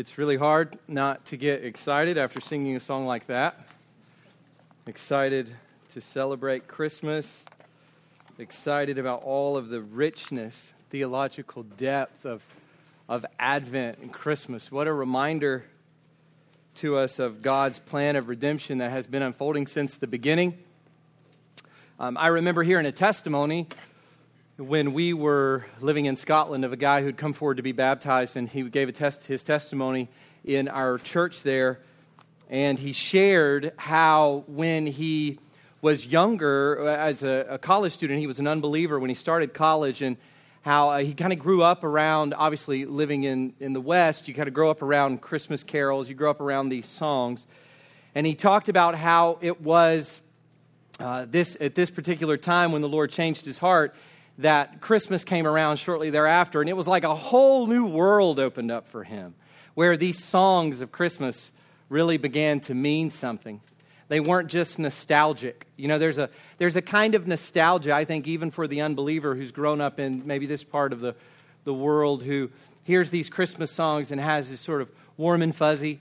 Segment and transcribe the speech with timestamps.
[0.00, 3.66] It's really hard not to get excited after singing a song like that.
[4.86, 5.54] Excited
[5.90, 7.44] to celebrate Christmas,
[8.38, 12.42] excited about all of the richness, theological depth of,
[13.10, 14.72] of Advent and Christmas.
[14.72, 15.66] What a reminder
[16.76, 20.56] to us of God's plan of redemption that has been unfolding since the beginning.
[21.98, 23.68] Um, I remember hearing a testimony
[24.60, 28.36] when we were living in Scotland of a guy who'd come forward to be baptized,
[28.36, 30.08] and he gave test, his testimony
[30.44, 31.80] in our church there.
[32.50, 35.38] And he shared how when he
[35.80, 40.02] was younger, as a, a college student, he was an unbeliever when he started college,
[40.02, 40.18] and
[40.60, 44.34] how uh, he kind of grew up around, obviously living in, in the West, you
[44.34, 47.46] kind of grow up around Christmas carols, you grow up around these songs.
[48.14, 50.20] And he talked about how it was
[50.98, 53.94] uh, this, at this particular time when the Lord changed his heart
[54.40, 58.70] that Christmas came around shortly thereafter, and it was like a whole new world opened
[58.70, 59.34] up for him,
[59.74, 61.52] where these songs of Christmas
[61.88, 63.60] really began to mean something.
[64.08, 65.66] They weren't just nostalgic.
[65.76, 69.34] You know, there's a, there's a kind of nostalgia, I think, even for the unbeliever
[69.34, 71.14] who's grown up in maybe this part of the,
[71.64, 72.50] the world who
[72.82, 76.00] hears these Christmas songs and has this sort of warm and fuzzy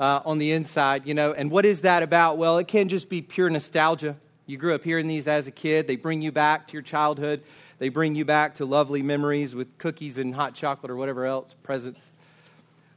[0.00, 1.32] uh, on the inside, you know.
[1.32, 2.38] And what is that about?
[2.38, 4.16] Well, it can just be pure nostalgia.
[4.46, 7.42] You grew up hearing these as a kid, they bring you back to your childhood.
[7.82, 11.56] They bring you back to lovely memories with cookies and hot chocolate or whatever else,
[11.64, 12.12] presents.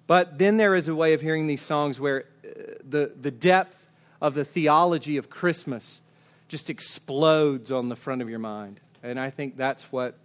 [0.05, 2.49] But then there is a way of hearing these songs where uh,
[2.87, 3.87] the, the depth
[4.21, 6.01] of the theology of Christmas
[6.49, 8.79] just explodes on the front of your mind.
[9.01, 10.19] And I think that's what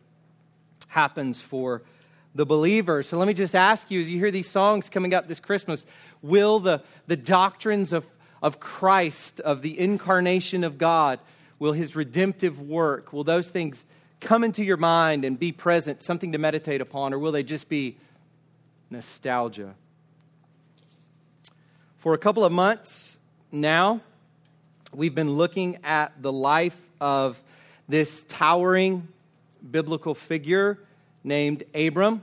[0.89, 1.80] happens for
[2.34, 3.02] the believer.
[3.02, 5.86] So let me just ask you as you hear these songs coming up this Christmas,
[6.20, 8.05] will the, the doctrines of,
[8.42, 11.19] of Christ, of the incarnation of God,
[11.58, 13.86] will his redemptive work, will those things
[14.20, 17.68] come into your mind and be present, something to meditate upon, or will they just
[17.68, 17.96] be
[18.90, 19.74] nostalgia?
[21.98, 23.18] For a couple of months
[23.50, 24.00] now,
[24.92, 27.42] we've been looking at the life of
[27.88, 29.08] this towering
[29.70, 30.78] biblical figure
[31.24, 32.22] named Abram.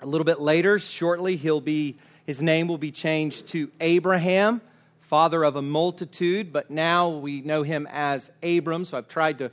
[0.00, 4.60] A little bit later, shortly, he'll be, his name will be changed to Abraham,
[5.00, 8.84] father of a multitude, but now we know him as Abram.
[8.84, 9.50] So I've tried to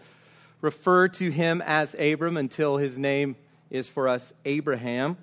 [0.61, 3.35] refer to him as Abram until his name
[3.69, 5.17] is for us Abraham.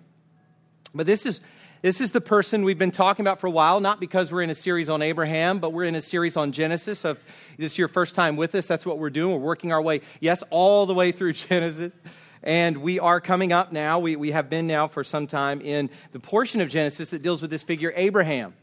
[0.95, 1.41] But this is,
[1.83, 4.51] this is the person we've been talking about for a while, not because we're in
[4.51, 7.01] a series on Abraham, but we're in a series on Genesis.
[7.01, 7.25] So if
[7.59, 9.33] this is your first time with us, that's what we're doing.
[9.33, 11.93] We're working our way, yes, all the way through Genesis.
[12.43, 15.91] And we are coming up now, we, we have been now for some time in
[16.13, 18.55] the portion of Genesis that deals with this figure Abraham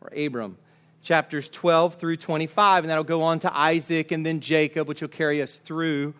[0.00, 0.58] or Abram
[1.02, 5.08] chapters 12 through 25, and that'll go on to Isaac and then Jacob, which will
[5.08, 6.14] carry us through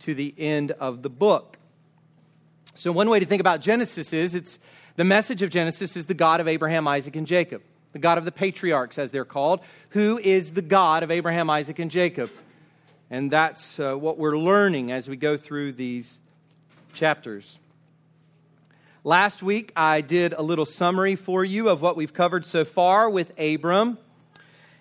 [0.00, 1.56] to the end of the book.
[2.74, 4.58] So, one way to think about Genesis is it's
[4.96, 7.62] the message of Genesis is the God of Abraham, Isaac, and Jacob,
[7.92, 9.60] the God of the patriarchs, as they're called,
[9.90, 12.30] who is the God of Abraham, Isaac, and Jacob.
[13.10, 16.18] And that's uh, what we're learning as we go through these
[16.94, 17.58] chapters.
[19.04, 23.10] Last week, I did a little summary for you of what we've covered so far
[23.10, 23.98] with Abram.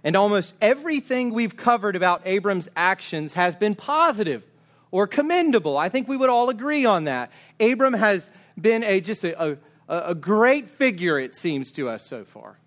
[0.03, 4.43] And almost everything we've covered about Abram's actions has been positive
[4.89, 5.77] or commendable.
[5.77, 7.31] I think we would all agree on that.
[7.59, 9.57] Abram has been a, just a, a,
[9.87, 12.57] a great figure, it seems to us so far.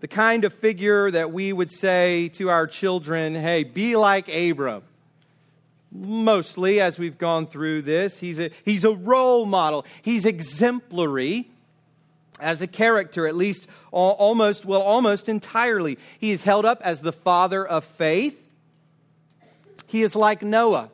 [0.00, 4.82] The kind of figure that we would say to our children, hey, be like Abram.
[5.90, 11.48] Mostly, as we've gone through this, he's a, he's a role model, he's exemplary
[12.40, 15.98] as a character, at least almost, well, almost entirely.
[16.18, 18.40] He is held up as the father of faith.
[19.86, 20.90] He is like Noah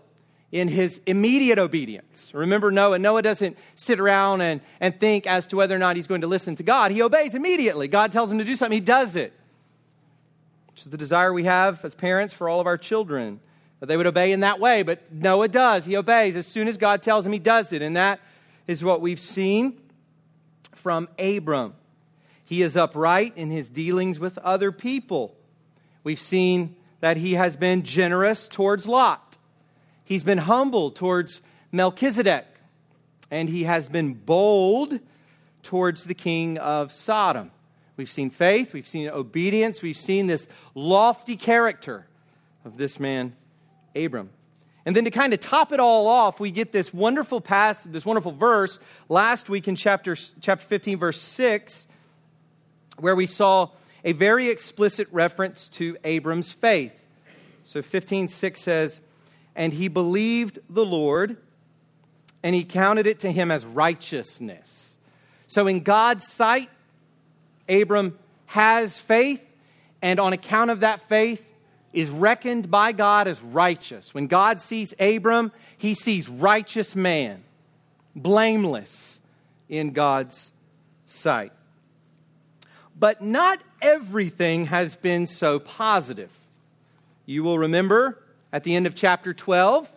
[0.52, 2.32] in his immediate obedience.
[2.34, 2.98] Remember Noah?
[2.98, 6.26] Noah doesn't sit around and, and think as to whether or not he's going to
[6.26, 6.90] listen to God.
[6.90, 7.88] He obeys immediately.
[7.88, 9.32] God tells him to do something, he does it.
[10.68, 13.40] Which is the desire we have as parents for all of our children,
[13.78, 14.82] that they would obey in that way.
[14.82, 15.84] But Noah does.
[15.84, 16.36] He obeys.
[16.36, 17.80] As soon as God tells him, he does it.
[17.80, 18.20] And that
[18.66, 19.78] is what we've seen
[20.80, 21.74] from Abram.
[22.44, 25.36] He is upright in his dealings with other people.
[26.02, 29.38] We've seen that he has been generous towards Lot.
[30.04, 32.46] He's been humble towards Melchizedek.
[33.30, 34.98] And he has been bold
[35.62, 37.52] towards the king of Sodom.
[37.96, 42.06] We've seen faith, we've seen obedience, we've seen this lofty character
[42.64, 43.36] of this man,
[43.94, 44.30] Abram.
[44.86, 48.06] And then to kind of top it all off, we get this wonderful passage, this
[48.06, 48.78] wonderful verse
[49.08, 51.86] last week in chapter, chapter 15, verse 6,
[52.98, 53.68] where we saw
[54.04, 56.94] a very explicit reference to Abram's faith.
[57.64, 59.00] So 15, 6 says,
[59.54, 61.36] And he believed the Lord,
[62.42, 64.96] and he counted it to him as righteousness.
[65.46, 66.70] So in God's sight,
[67.68, 69.44] Abram has faith,
[70.00, 71.44] and on account of that faith,
[71.92, 74.14] is reckoned by God as righteous.
[74.14, 77.42] When God sees Abram, he sees righteous man,
[78.14, 79.20] blameless
[79.68, 80.52] in God's
[81.06, 81.52] sight.
[82.98, 86.30] But not everything has been so positive.
[87.26, 88.18] You will remember
[88.52, 89.90] at the end of chapter 12,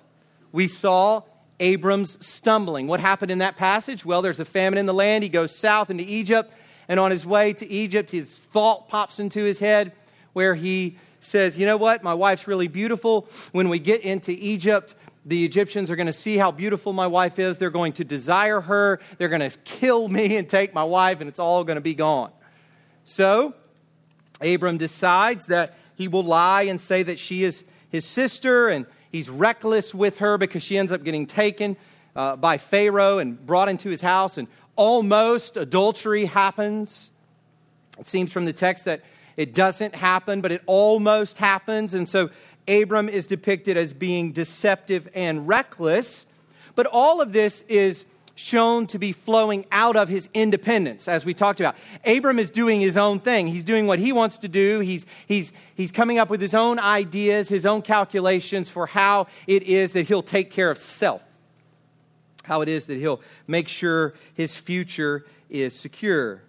[0.51, 1.23] we saw
[1.59, 2.87] Abram's stumbling.
[2.87, 4.05] What happened in that passage?
[4.05, 5.23] Well, there's a famine in the land.
[5.23, 6.53] He goes south into Egypt,
[6.87, 9.91] and on his way to Egypt, his thought pops into his head
[10.33, 12.03] where he says, You know what?
[12.03, 13.27] My wife's really beautiful.
[13.51, 14.95] When we get into Egypt,
[15.25, 17.57] the Egyptians are going to see how beautiful my wife is.
[17.57, 18.99] They're going to desire her.
[19.17, 21.95] They're going to kill me and take my wife, and it's all going to be
[21.95, 22.31] gone.
[23.03, 23.53] So,
[24.41, 29.29] Abram decides that he will lie and say that she is his sister, and he's
[29.29, 31.77] reckless with her because she ends up getting taken
[32.15, 37.11] uh, by Pharaoh and brought into his house, and almost adultery happens.
[37.99, 39.01] It seems from the text that
[39.37, 41.93] it doesn't happen, but it almost happens.
[41.93, 42.29] And so
[42.67, 46.25] Abram is depicted as being deceptive and reckless.
[46.75, 51.33] But all of this is shown to be flowing out of his independence, as we
[51.33, 51.75] talked about.
[52.03, 53.47] Abram is doing his own thing.
[53.47, 54.79] He's doing what he wants to do.
[54.79, 59.63] He's, he's, he's coming up with his own ideas, his own calculations for how it
[59.63, 61.21] is that he'll take care of self,
[62.43, 66.41] how it is that he'll make sure his future is secure.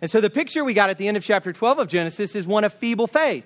[0.00, 2.46] And so the picture we got at the end of chapter 12 of Genesis is
[2.46, 3.44] one of feeble faith.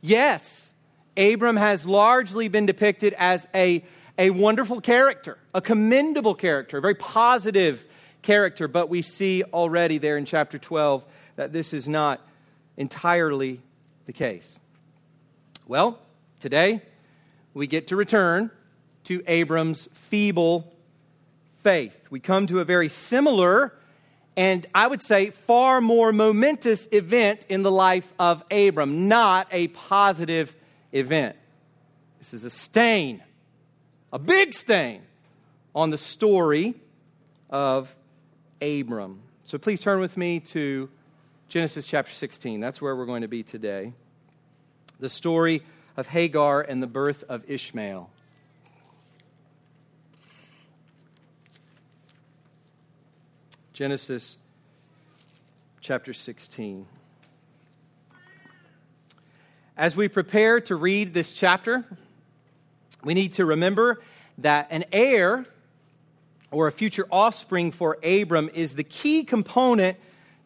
[0.00, 0.72] Yes,
[1.16, 3.84] Abram has largely been depicted as a
[4.18, 7.84] a wonderful character, a commendable character, a very positive
[8.22, 11.04] character, but we see already there in chapter 12
[11.36, 12.26] that this is not
[12.76, 13.60] entirely
[14.06, 14.58] the case.
[15.66, 15.98] Well,
[16.40, 16.80] today
[17.52, 18.50] we get to return
[19.04, 20.72] to Abram's feeble
[21.62, 21.96] faith.
[22.10, 23.72] We come to a very similar
[24.36, 29.68] and I would say far more momentous event in the life of Abram, not a
[29.68, 30.54] positive
[30.92, 31.36] event.
[32.18, 33.22] This is a stain
[34.12, 35.02] a big stain
[35.74, 36.74] on the story
[37.50, 37.94] of
[38.62, 39.20] Abram.
[39.44, 40.88] So please turn with me to
[41.48, 42.60] Genesis chapter 16.
[42.60, 43.92] That's where we're going to be today.
[45.00, 45.62] The story
[45.96, 48.10] of Hagar and the birth of Ishmael.
[53.76, 54.38] Genesis
[55.82, 56.86] chapter 16.
[59.76, 61.84] As we prepare to read this chapter,
[63.04, 64.00] we need to remember
[64.38, 65.44] that an heir
[66.50, 69.98] or a future offspring for Abram is the key component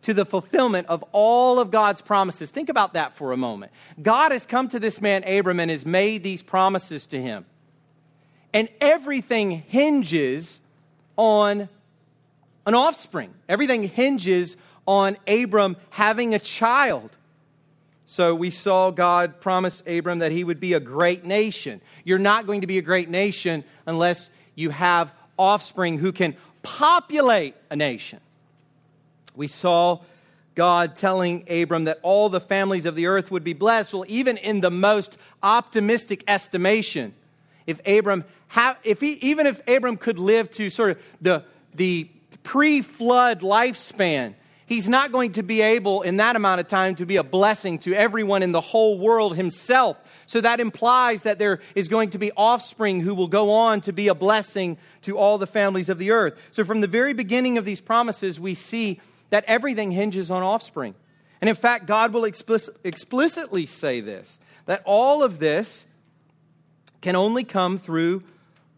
[0.03, 2.50] to the fulfillment of all of God's promises.
[2.50, 3.71] Think about that for a moment.
[4.03, 7.47] God has come to this man, Abram, and has made these promises to him.
[8.53, 10.61] And everything hinges
[11.17, 11.69] on
[12.67, 17.11] an offspring, everything hinges on Abram having a child.
[18.05, 21.81] So we saw God promise Abram that he would be a great nation.
[22.05, 27.55] You're not going to be a great nation unless you have offspring who can populate
[27.71, 28.21] a nation.
[29.37, 30.01] We saw
[30.55, 33.95] God telling Abram that all the families of the earth would be blessed.
[33.95, 37.15] Well, even in the most optimistic estimation,
[37.67, 42.09] if Abram, ha- if he, even if Abram could live to sort of the, the
[42.42, 44.34] pre flood lifespan,
[44.66, 47.78] he's not going to be able in that amount of time to be a blessing
[47.80, 49.97] to everyone in the whole world himself.
[50.26, 53.92] So that implies that there is going to be offspring who will go on to
[53.92, 56.38] be a blessing to all the families of the earth.
[56.52, 60.94] So from the very beginning of these promises, we see that everything hinges on offspring.
[61.40, 65.85] And in fact, God will explicit, explicitly say this that all of this
[67.00, 68.23] can only come through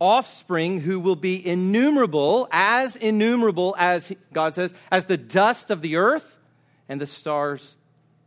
[0.02, 5.94] offspring who will be innumerable, as innumerable as God says, as the dust of the
[5.94, 6.40] earth
[6.88, 7.76] and the stars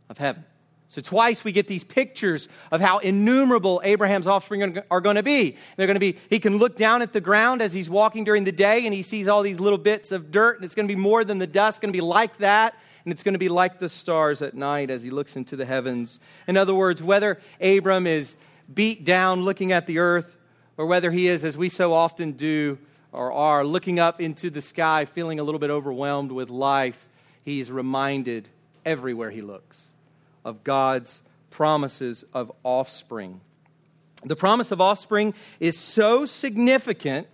[0.08, 0.42] of heaven.
[0.88, 5.56] So, twice we get these pictures of how innumerable Abraham's offspring are going to be.
[5.76, 8.44] They're going to be, he can look down at the ground as he's walking during
[8.44, 10.94] the day and he sees all these little bits of dirt, and it's going to
[10.94, 13.50] be more than the dust, going to be like that, and it's going to be
[13.50, 16.20] like the stars at night as he looks into the heavens.
[16.46, 18.34] In other words, whether Abram is
[18.72, 20.38] beat down looking at the earth
[20.76, 22.78] or whether he is, as we so often do
[23.12, 27.08] or are, looking up into the sky, feeling a little bit overwhelmed with life,
[27.44, 28.48] he's reminded
[28.84, 29.92] everywhere he looks
[30.44, 33.40] of God's promises of offspring.
[34.24, 37.26] The promise of offspring is so significant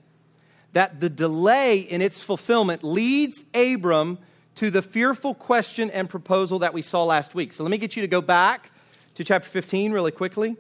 [0.73, 4.19] that the delay in its fulfillment leads Abram
[4.57, 7.53] to the fearful question and proposal that we saw last week.
[7.53, 8.71] So let me get you to go back
[9.15, 10.57] to chapter 15 really quickly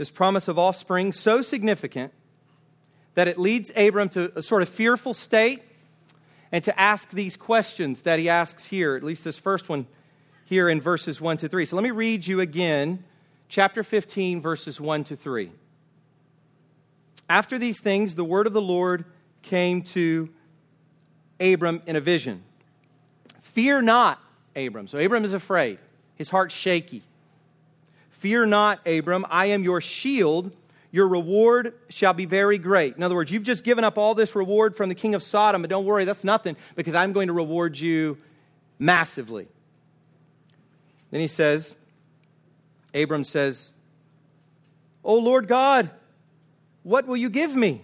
[0.00, 2.10] this promise of offspring so significant
[3.16, 5.62] that it leads Abram to a sort of fearful state.
[6.50, 9.86] and to ask these questions that he asks here, at least this first one
[10.46, 11.66] here in verses 1 to 3.
[11.66, 13.04] So let me read you again,
[13.50, 15.52] chapter 15, verses 1 to 3.
[17.28, 19.04] After these things, the word of the Lord
[19.42, 20.30] came to
[21.38, 22.42] Abram in a vision.
[23.42, 24.18] Fear not,
[24.56, 24.86] Abram.
[24.86, 25.78] So Abram is afraid,
[26.16, 27.02] his heart's shaky.
[28.20, 30.52] Fear not, Abram, I am your shield.
[30.92, 32.94] Your reward shall be very great.
[32.94, 35.62] In other words, you've just given up all this reward from the king of Sodom,
[35.62, 38.18] but don't worry, that's nothing because I'm going to reward you
[38.78, 39.48] massively.
[41.10, 41.74] Then he says,
[42.92, 43.72] Abram says,
[45.02, 45.88] O Lord God,
[46.82, 47.80] what will you give me?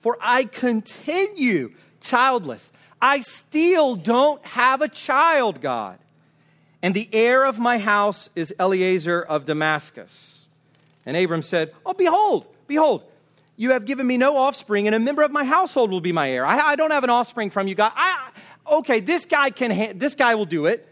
[0.00, 2.72] For I continue childless.
[3.02, 5.98] I still don't have a child, God.
[6.82, 10.46] And the heir of my house is Eliezer of Damascus.
[11.04, 13.02] And Abram said, Oh, behold, behold,
[13.56, 16.30] you have given me no offspring, and a member of my household will be my
[16.30, 16.46] heir.
[16.46, 17.92] I, I don't have an offspring from you, God.
[17.96, 18.30] I,
[18.70, 19.72] okay, this guy can.
[19.72, 20.86] Ha- this guy will do it.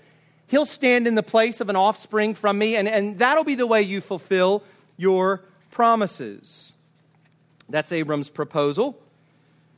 [0.48, 3.66] He'll stand in the place of an offspring from me, and, and that'll be the
[3.66, 4.64] way you fulfill
[4.96, 6.72] your promises.
[7.68, 9.00] That's Abram's proposal.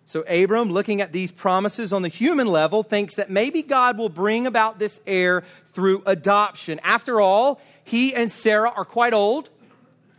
[0.08, 4.08] So, Abram, looking at these promises on the human level, thinks that maybe God will
[4.08, 6.80] bring about this heir through adoption.
[6.82, 9.50] After all, he and Sarah are quite old,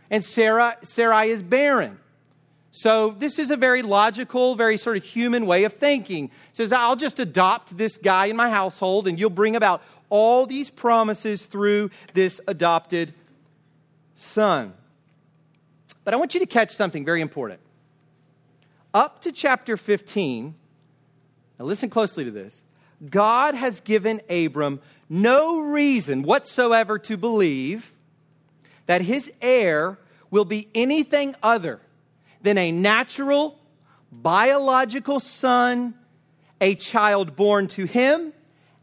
[0.08, 1.98] and Sarah, Sarai is barren.
[2.70, 6.30] So, this is a very logical, very sort of human way of thinking.
[6.52, 10.70] Says, I'll just adopt this guy in my household, and you'll bring about all these
[10.70, 13.12] promises through this adopted
[14.14, 14.72] son.
[16.04, 17.60] But I want you to catch something very important
[18.92, 20.54] up to chapter 15,
[21.58, 22.62] now listen closely to this.
[23.08, 27.92] God has given Abram no reason whatsoever to believe
[28.86, 29.98] that his heir
[30.30, 31.80] will be anything other
[32.42, 33.58] than a natural,
[34.10, 35.94] biological son,
[36.60, 38.32] a child born to him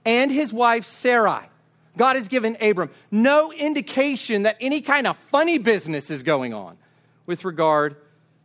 [0.05, 1.49] and his wife Sarai.
[1.97, 6.77] God has given Abram no indication that any kind of funny business is going on
[7.25, 7.97] with regard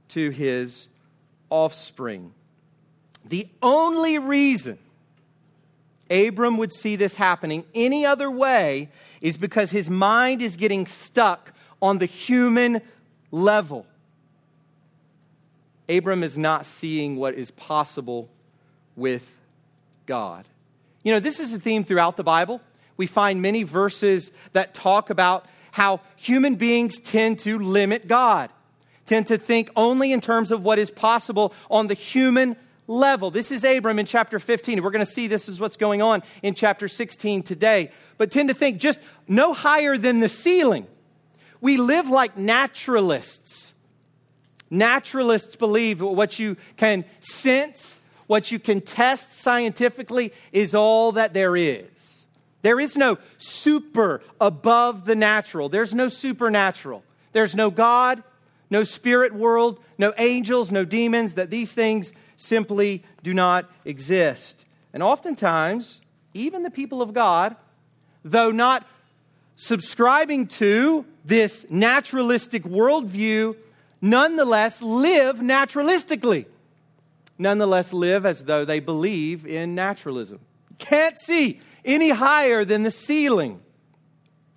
[0.09, 0.89] to his
[1.53, 2.33] offspring.
[3.27, 4.79] The only reason
[6.11, 8.89] Abram would see this happening any other way
[9.21, 12.81] is because his mind is getting stuck on the human
[13.31, 13.87] level.
[15.91, 18.31] Abram is not seeing what is possible
[18.97, 19.29] with
[20.07, 20.47] God.
[21.03, 22.63] You know, this is a theme throughout the Bible.
[22.97, 28.49] We find many verses that talk about how human beings tend to limit God
[29.07, 32.57] tend to think only in terms of what is possible on the human
[32.87, 33.31] level.
[33.31, 34.83] This is Abram in chapter 15.
[34.83, 37.91] We're going to see this is what's going on in chapter 16 today.
[38.19, 40.87] But tend to think just no higher than the ceiling.
[41.61, 43.73] We live like naturalists.
[44.71, 51.57] Naturalists believe what you can sense, what you can test scientifically is all that there
[51.57, 52.27] is.
[52.63, 55.69] There is no super above the natural.
[55.69, 57.05] There's no supernatural.
[57.33, 58.23] There's no God
[58.73, 64.65] no spirit world, no angels, no demons, that these things simply do not exist.
[64.95, 66.01] And oftentimes,
[66.33, 67.55] even the people of God,
[68.25, 68.87] though not
[69.57, 73.57] subscribing to this naturalistic worldview,
[74.01, 76.47] nonetheless live naturalistically.
[77.39, 80.41] Nonetheless, live as though they believe in naturalism.
[80.79, 83.61] Can't see any higher than the ceiling.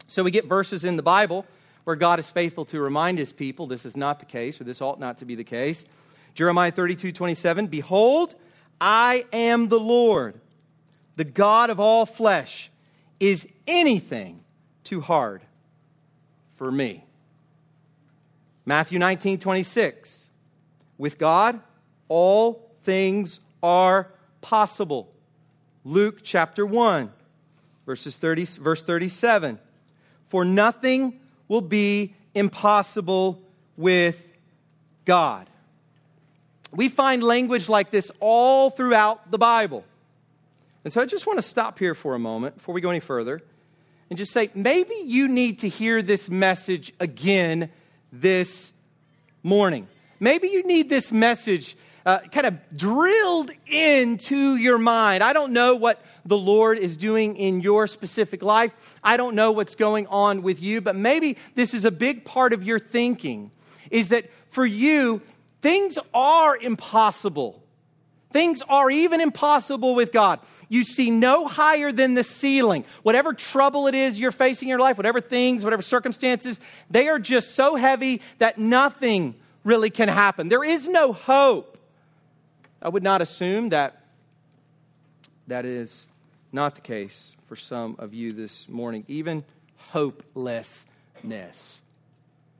[0.07, 1.45] So we get verses in the Bible
[1.85, 4.81] where God is faithful to remind his people this is not the case, or this
[4.81, 5.85] ought not to be the case.
[6.33, 8.35] Jeremiah 32 27, Behold,
[8.81, 10.39] I am the Lord,
[11.15, 12.69] the God of all flesh.
[13.19, 14.43] Is anything
[14.83, 15.41] too hard
[16.57, 17.05] for me?
[18.65, 20.29] Matthew 19 26,
[20.97, 21.61] With God,
[22.09, 24.11] all things are
[24.41, 25.11] possible.
[25.83, 27.11] Luke chapter 1,
[27.85, 29.59] verses 30, verse 37.
[30.29, 33.41] For nothing will be impossible
[33.77, 34.25] with
[35.05, 35.49] God.
[36.71, 39.85] We find language like this all throughout the Bible.
[40.83, 42.99] And so I just want to stop here for a moment before we go any
[42.99, 43.41] further
[44.09, 47.69] and just say maybe you need to hear this message again
[48.11, 48.73] this
[49.41, 49.87] morning.
[50.19, 51.75] Maybe you need this message
[52.05, 55.23] uh, kind of drilled into your mind.
[55.23, 58.71] I don't know what the Lord is doing in your specific life.
[59.03, 62.53] I don't know what's going on with you, but maybe this is a big part
[62.53, 63.51] of your thinking
[63.91, 65.21] is that for you,
[65.61, 67.61] things are impossible.
[68.31, 70.39] Things are even impossible with God.
[70.67, 72.85] You see no higher than the ceiling.
[73.03, 76.59] Whatever trouble it is you're facing in your life, whatever things, whatever circumstances,
[76.89, 80.49] they are just so heavy that nothing really can happen.
[80.49, 81.74] There is no hope.
[82.85, 83.99] I would not assume that
[85.47, 86.05] that is
[86.51, 89.43] not the case for some of you this morning, even
[89.89, 91.81] hopelessness.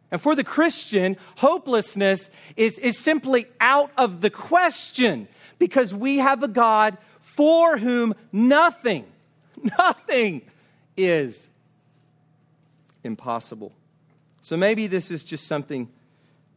[0.09, 5.27] And for the Christian, hopelessness is, is simply out of the question
[5.59, 9.05] because we have a God for whom nothing,
[9.77, 10.41] nothing
[10.97, 11.51] is
[13.03, 13.73] impossible.
[14.41, 15.87] So maybe this is just something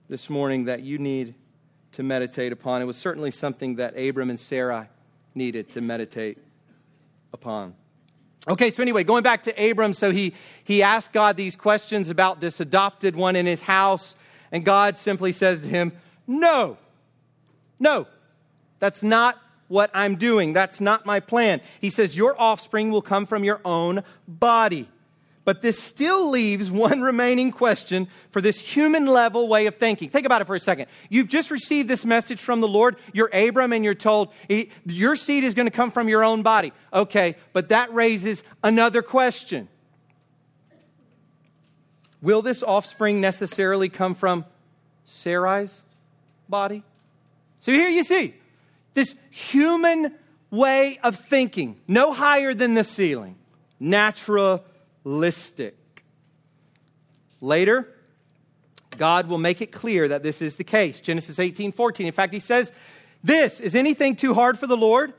[0.08, 1.34] this morning that you need
[1.98, 2.80] to meditate upon.
[2.80, 4.88] It was certainly something that Abram and Sarah
[5.34, 6.38] needed to meditate
[7.32, 7.74] upon.
[8.46, 12.40] Okay, so anyway, going back to Abram, so he, he asked God these questions about
[12.40, 14.14] this adopted one in his house,
[14.52, 15.90] and God simply says to him,
[16.24, 16.76] No,
[17.80, 18.06] no,
[18.78, 19.36] that's not
[19.66, 20.52] what I'm doing.
[20.52, 21.60] That's not my plan.
[21.80, 24.88] He says, Your offspring will come from your own body.
[25.48, 30.10] But this still leaves one remaining question for this human level way of thinking.
[30.10, 30.88] Think about it for a second.
[31.08, 32.96] You've just received this message from the Lord.
[33.14, 34.28] You're Abram, and you're told
[34.84, 36.74] your seed is going to come from your own body.
[36.92, 39.68] Okay, but that raises another question
[42.20, 44.44] Will this offspring necessarily come from
[45.06, 45.80] Sarai's
[46.46, 46.82] body?
[47.60, 48.34] So here you see
[48.92, 50.14] this human
[50.50, 53.36] way of thinking, no higher than the ceiling,
[53.80, 54.62] natural
[55.04, 55.72] Listic.
[57.40, 57.88] Later,
[58.96, 61.00] God will make it clear that this is the case.
[61.00, 62.06] Genesis 18 14.
[62.06, 62.72] In fact, he says,
[63.22, 65.14] This is anything too hard for the Lord?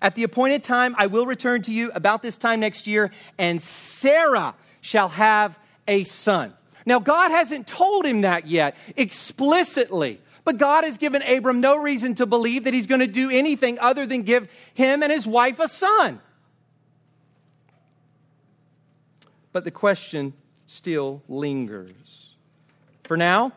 [0.00, 3.62] At the appointed time, I will return to you about this time next year, and
[3.62, 5.58] Sarah shall have
[5.88, 6.52] a son.
[6.84, 12.14] Now, God hasn't told him that yet explicitly, but God has given Abram no reason
[12.16, 15.58] to believe that he's going to do anything other than give him and his wife
[15.58, 16.20] a son.
[19.54, 20.32] But the question
[20.66, 22.34] still lingers.
[23.04, 23.52] For now,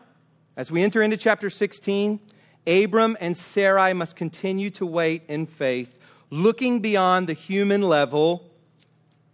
[0.56, 2.20] as we enter into chapter 16,
[2.68, 5.92] Abram and Sarai must continue to wait in faith,
[6.30, 8.48] looking beyond the human level.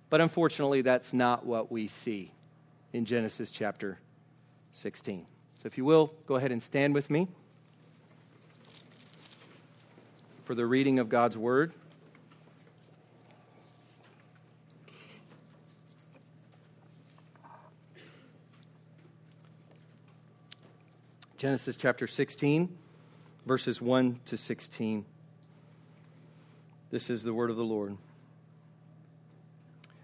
[0.08, 2.32] But unfortunately, that's not what we see
[2.94, 3.98] in Genesis chapter
[4.72, 5.26] 16.
[5.60, 7.28] So, if you will, go ahead and stand with me
[10.46, 11.74] for the reading of God's word.
[21.44, 22.74] Genesis chapter 16,
[23.44, 25.04] verses 1 to 16.
[26.90, 27.98] This is the word of the Lord.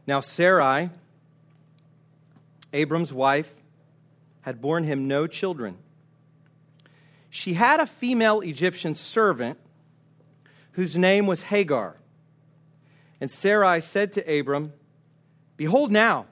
[0.06, 0.90] Now, Sarai,
[2.74, 3.54] Abram's wife,
[4.42, 5.78] had borne him no children.
[7.30, 9.58] She had a female Egyptian servant
[10.72, 11.96] whose name was Hagar.
[13.18, 14.74] And Sarai said to Abram,
[15.56, 16.26] Behold, now,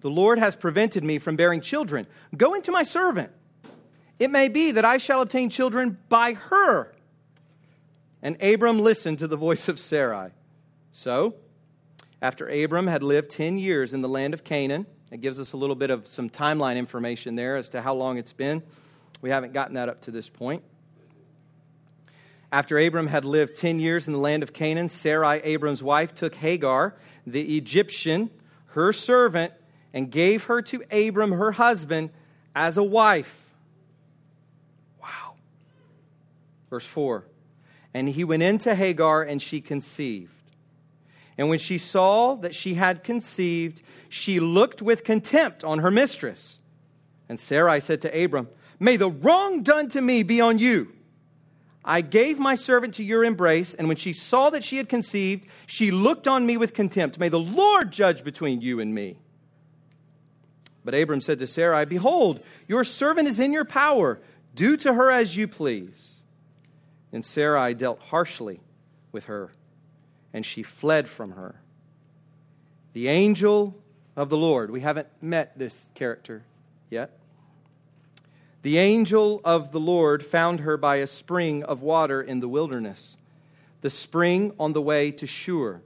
[0.00, 2.06] the Lord has prevented me from bearing children.
[2.34, 3.32] Go into my servant.
[4.20, 6.94] It may be that I shall obtain children by her.
[8.22, 10.30] And Abram listened to the voice of Sarai.
[10.92, 11.34] So,
[12.20, 15.56] after Abram had lived 10 years in the land of Canaan, it gives us a
[15.56, 18.62] little bit of some timeline information there as to how long it's been.
[19.22, 20.62] We haven't gotten that up to this point.
[22.52, 26.34] After Abram had lived 10 years in the land of Canaan, Sarai, Abram's wife, took
[26.34, 26.94] Hagar,
[27.26, 28.28] the Egyptian,
[28.66, 29.54] her servant,
[29.94, 32.10] and gave her to Abram, her husband,
[32.54, 33.39] as a wife.
[36.70, 37.24] Verse 4
[37.92, 40.32] And he went into Hagar, and she conceived.
[41.36, 46.58] And when she saw that she had conceived, she looked with contempt on her mistress.
[47.28, 50.92] And Sarai said to Abram, May the wrong done to me be on you.
[51.84, 55.46] I gave my servant to your embrace, and when she saw that she had conceived,
[55.66, 57.18] she looked on me with contempt.
[57.18, 59.16] May the Lord judge between you and me.
[60.84, 64.20] But Abram said to Sarai, Behold, your servant is in your power.
[64.54, 66.19] Do to her as you please.
[67.12, 68.60] And Sarai dealt harshly
[69.12, 69.52] with her,
[70.32, 71.60] and she fled from her.
[72.92, 73.76] The angel
[74.16, 76.42] of the Lord, we haven't met this character
[76.88, 77.18] yet.
[78.62, 83.16] The angel of the Lord found her by a spring of water in the wilderness,
[83.80, 85.80] the spring on the way to Shur.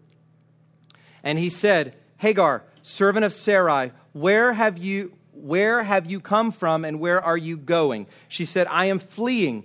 [1.22, 6.84] And he said, Hagar, servant of Sarai, where have you where have you come from
[6.84, 8.06] and where are you going?
[8.28, 9.64] She said, I am fleeing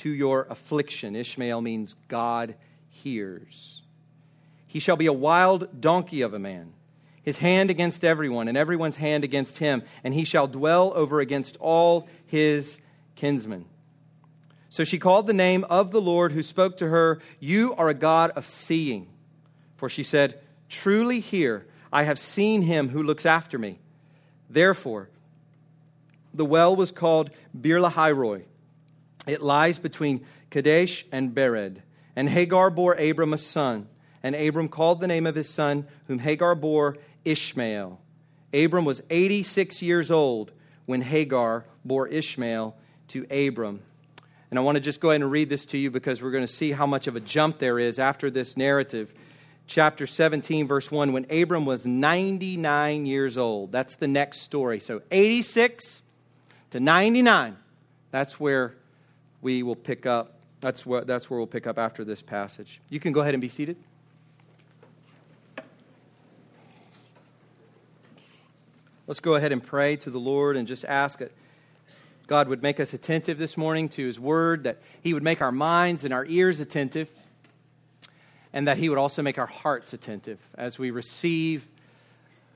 [0.00, 1.14] to your affliction.
[1.14, 2.54] Ishmael means God
[2.88, 3.82] hears.
[4.66, 6.72] He shall be a wild donkey of a man.
[7.22, 11.54] his hand against everyone, and everyone's hand against him, and he shall dwell over against
[11.58, 12.80] all his
[13.14, 13.66] kinsmen.
[14.70, 17.94] So she called the name of the Lord who spoke to her, You are a
[17.94, 19.06] God of seeing.
[19.76, 23.80] For she said, Truly here I have seen him who looks after me.
[24.48, 25.10] Therefore,
[26.32, 28.16] the well was called Bir Lahai
[29.26, 31.78] It lies between Kadesh and Bered.
[32.16, 33.86] And Hagar bore Abram a son,
[34.22, 38.00] and Abram called the name of his son, whom Hagar bore, Ishmael.
[38.52, 40.50] Abram was 86 years old
[40.86, 42.74] when Hagar bore Ishmael
[43.08, 43.80] to Abram.
[44.50, 46.46] And I want to just go ahead and read this to you because we're going
[46.46, 49.12] to see how much of a jump there is after this narrative.
[49.68, 53.70] Chapter 17, verse 1 when Abram was 99 years old.
[53.70, 54.80] That's the next story.
[54.80, 56.02] So 86
[56.70, 57.56] to 99.
[58.10, 58.74] That's where
[59.42, 60.34] we will pick up.
[60.60, 62.80] That's where, that's where we'll pick up after this passage.
[62.90, 63.76] You can go ahead and be seated.
[69.06, 71.32] Let's go ahead and pray to the Lord and just ask that
[72.28, 75.50] God would make us attentive this morning to His Word, that He would make our
[75.50, 77.10] minds and our ears attentive,
[78.52, 81.66] and that He would also make our hearts attentive as we receive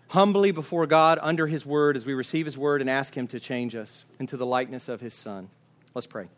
[0.07, 3.40] humbly before God under His Word, as we receive His Word and ask Him to
[3.40, 5.49] change us into the likeness of His Son.
[5.92, 6.29] Let's pray.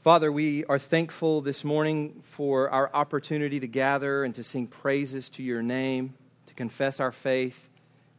[0.00, 5.28] Father, we are thankful this morning for our opportunity to gather and to sing praises
[5.28, 6.14] to your name,
[6.46, 7.68] to confess our faith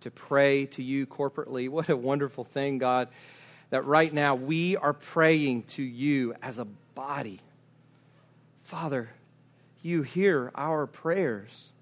[0.02, 1.70] to pray to you corporately.
[1.70, 3.08] What a wonderful thing, God,
[3.70, 7.40] that right now we are praying to you as a body.
[8.64, 9.10] Father,
[9.82, 11.74] you hear our prayers.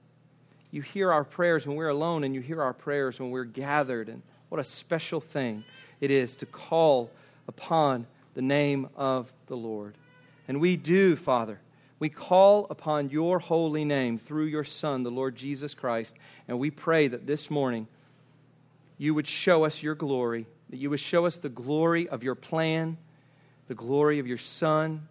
[0.72, 4.08] You hear our prayers when we're alone, and you hear our prayers when we're gathered.
[4.08, 5.64] And what a special thing
[6.00, 7.10] it is to call
[7.48, 8.06] upon
[8.40, 9.96] the name of the Lord.
[10.48, 11.60] And we do, Father.
[12.00, 16.16] We call upon your holy name through your Son, the Lord Jesus Christ,
[16.48, 17.86] and we pray that this morning
[18.98, 22.34] you would show us your glory, that you would show us the glory of your
[22.34, 22.96] plan,
[23.68, 25.10] the glory of your Son,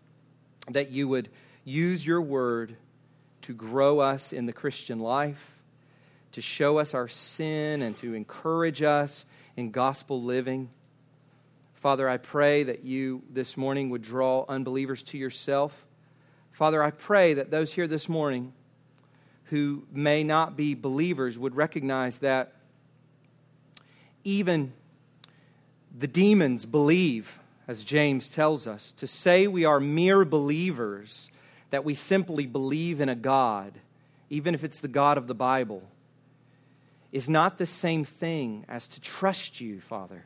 [0.70, 1.28] that you would
[1.66, 2.76] use your word
[3.42, 5.58] to grow us in the Christian life,
[6.32, 10.70] to show us our sin, and to encourage us in gospel living.
[11.78, 15.86] Father, I pray that you this morning would draw unbelievers to yourself.
[16.50, 18.52] Father, I pray that those here this morning
[19.44, 22.52] who may not be believers would recognize that
[24.24, 24.72] even
[25.96, 27.38] the demons believe,
[27.68, 28.90] as James tells us.
[28.92, 31.30] To say we are mere believers,
[31.70, 33.72] that we simply believe in a God,
[34.30, 35.84] even if it's the God of the Bible,
[37.12, 40.24] is not the same thing as to trust you, Father,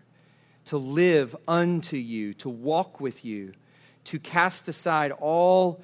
[0.67, 3.53] to live unto you, to walk with you,
[4.05, 5.83] to cast aside all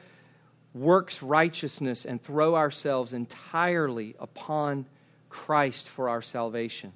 [0.74, 4.86] works righteousness and throw ourselves entirely upon
[5.28, 6.92] Christ for our salvation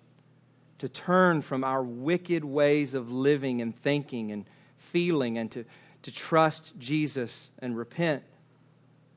[0.83, 4.45] to turn from our wicked ways of living and thinking and
[4.79, 5.65] feeling and to,
[6.03, 8.25] to trust Jesus and repent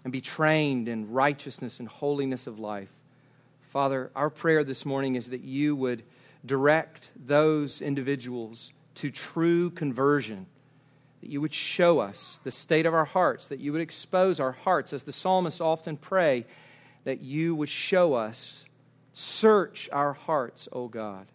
[0.03, 2.91] and be trained in righteousness and holiness of life.
[3.71, 6.03] Father, our prayer this morning is that you would
[6.45, 10.45] direct those individuals to true conversion,
[11.21, 14.51] that you would show us the state of our hearts, that you would expose our
[14.51, 16.45] hearts, as the psalmists often pray,
[17.03, 18.63] that you would show us,
[19.13, 21.27] search our hearts, O God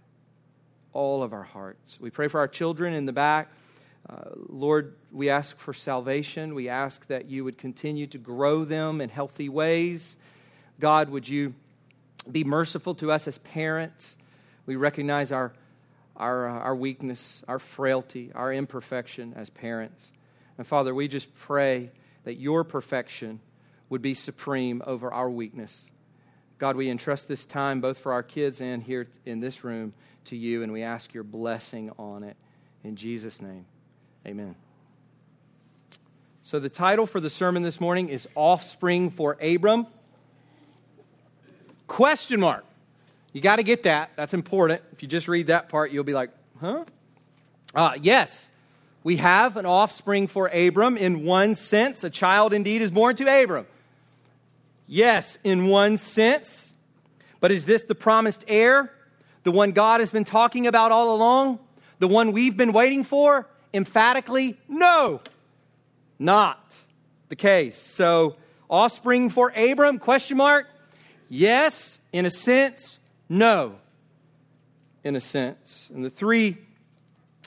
[0.93, 1.99] all of our hearts.
[2.01, 3.49] We pray for our children in the back.
[4.09, 6.55] Uh, Lord, we ask for salvation.
[6.55, 10.17] We ask that you would continue to grow them in healthy ways.
[10.81, 11.55] God, would you
[12.31, 14.17] be merciful to us as parents?
[14.67, 15.53] We recognize our,
[16.17, 20.13] our, uh, our weakness, our frailty, our imperfection as parents.
[20.59, 21.91] And Father, we just pray
[22.25, 23.41] that your perfection
[23.89, 25.91] would be supreme over our weakness.
[26.59, 29.95] God, we entrust this time both for our kids and here in this room
[30.27, 32.37] to you, and we ask your blessing on it.
[32.85, 33.65] In Jesus' name,
[34.27, 34.55] amen.
[36.43, 39.87] So, the title for the sermon this morning is Offspring for Abram.
[41.87, 42.65] Question mark.
[43.33, 44.11] You got to get that.
[44.17, 44.83] That's important.
[44.93, 46.85] If you just read that part, you'll be like, huh?
[47.75, 48.51] Uh, yes,
[49.05, 52.03] we have an offspring for Abram in one sense.
[52.05, 53.67] A child indeed is born to Abram.
[54.87, 56.73] Yes, in one sense.
[57.39, 58.91] But is this the promised heir?
[59.43, 61.59] the one God has been talking about all along,
[61.99, 63.47] the one we've been waiting for?
[63.73, 65.21] Emphatically, no,
[66.19, 66.77] not
[67.29, 67.77] the case.
[67.77, 68.37] So,
[68.69, 69.99] offspring for Abram?
[69.99, 70.67] Question mark.
[71.29, 72.99] Yes, in a sense.
[73.33, 73.77] No,
[75.05, 75.89] in a sense.
[75.95, 76.59] And the three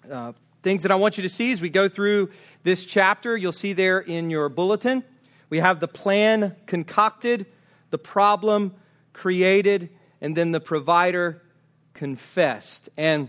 [0.09, 0.31] uh,
[0.63, 2.31] things that I want you to see as we go through
[2.63, 5.03] this chapter, you'll see there in your bulletin.
[5.49, 7.47] We have the plan concocted,
[7.89, 8.73] the problem
[9.11, 9.89] created,
[10.21, 11.41] and then the provider
[11.93, 12.87] confessed.
[12.95, 13.27] And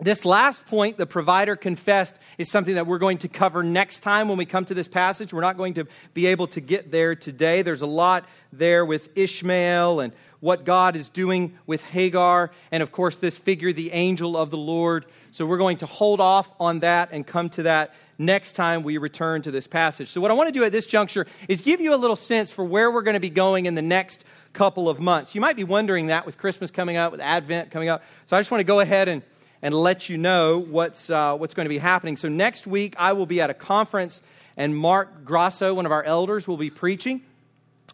[0.00, 4.28] this last point, the provider confessed, is something that we're going to cover next time
[4.28, 5.34] when we come to this passage.
[5.34, 7.60] We're not going to be able to get there today.
[7.60, 12.90] There's a lot there with Ishmael and what God is doing with Hagar, and of
[12.90, 15.06] course, this figure, the angel of the Lord.
[15.30, 18.98] So we're going to hold off on that and come to that next time we
[18.98, 20.08] return to this passage.
[20.08, 22.50] So, what I want to do at this juncture is give you a little sense
[22.50, 25.32] for where we're going to be going in the next couple of months.
[25.32, 28.02] You might be wondering that with Christmas coming up, with Advent coming up.
[28.26, 29.22] So, I just want to go ahead and
[29.64, 32.16] and let you know what's, uh, what's going to be happening.
[32.16, 34.20] So, next week, I will be at a conference,
[34.56, 37.22] and Mark Grasso, one of our elders, will be preaching.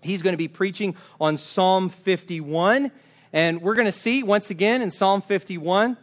[0.00, 2.90] He's going to be preaching on Psalm 51.
[3.32, 5.96] And we're going to see, once again, in Psalm 51,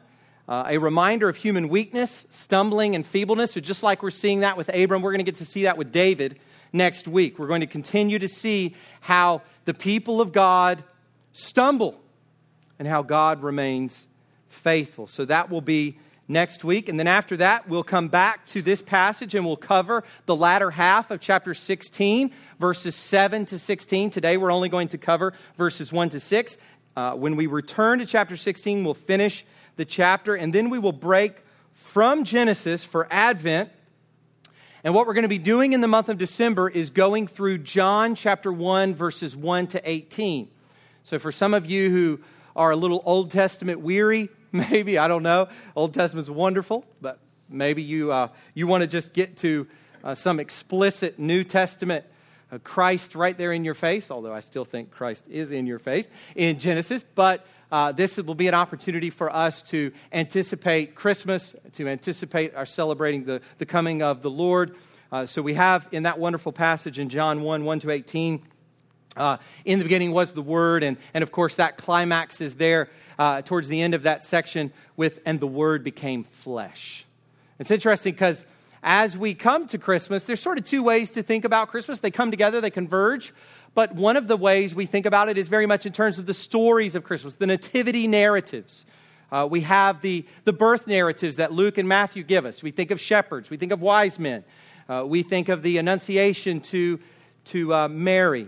[0.48, 3.54] uh, a reminder of human weakness, stumbling, and feebleness.
[3.54, 5.78] So, just like we're seeing that with Abram, we're going to get to see that
[5.78, 6.40] with David
[6.72, 7.40] next week.
[7.40, 10.84] We're going to continue to see how the people of God
[11.32, 12.00] stumble
[12.78, 14.08] and how God remains
[14.50, 15.08] faithful.
[15.08, 16.90] So that will be next week.
[16.90, 20.72] And then after that, we'll come back to this passage and we'll cover the latter
[20.72, 24.10] half of chapter 16, verses 7 to 16.
[24.10, 26.58] Today, we're only going to cover verses 1 to 6.
[26.96, 30.94] Uh, when we return to chapter 16, we'll finish the chapter and then we will
[30.94, 33.70] break from Genesis for Advent.
[34.84, 37.60] And what we're going to be doing in the month of December is going through
[37.60, 40.48] John chapter 1, verses 1 to 18.
[41.02, 42.20] So, for some of you who
[42.56, 44.30] are a little Old Testament weary,
[44.72, 45.50] maybe, I don't know.
[45.76, 49.68] Old Testament's wonderful, but maybe you, uh, you want to just get to
[50.04, 52.06] uh, some explicit New Testament
[52.52, 55.80] uh, Christ right there in your face, although I still think Christ is in your
[55.80, 57.04] face in Genesis.
[57.04, 62.66] But uh, this will be an opportunity for us to anticipate Christmas, to anticipate our
[62.66, 64.76] celebrating the, the coming of the Lord.
[65.12, 68.42] Uh, so we have in that wonderful passage in John 1 1 to 18.
[69.18, 72.90] Uh, in the beginning was the Word, and, and of course, that climax is there
[73.18, 77.06] uh, towards the end of that section with, and the Word became flesh.
[77.60, 78.46] It's interesting because
[78.84, 82.00] as we come to Christmas, there's sort of two ways to think about Christmas.
[82.00, 83.34] They come together, they converge.
[83.74, 86.26] But one of the ways we think about it is very much in terms of
[86.26, 88.86] the stories of Christmas, the nativity narratives.
[89.32, 92.62] Uh, we have the, the birth narratives that Luke and Matthew give us.
[92.62, 94.44] We think of shepherds, we think of wise men,
[94.88, 97.00] uh, we think of the annunciation to,
[97.46, 98.48] to uh, Mary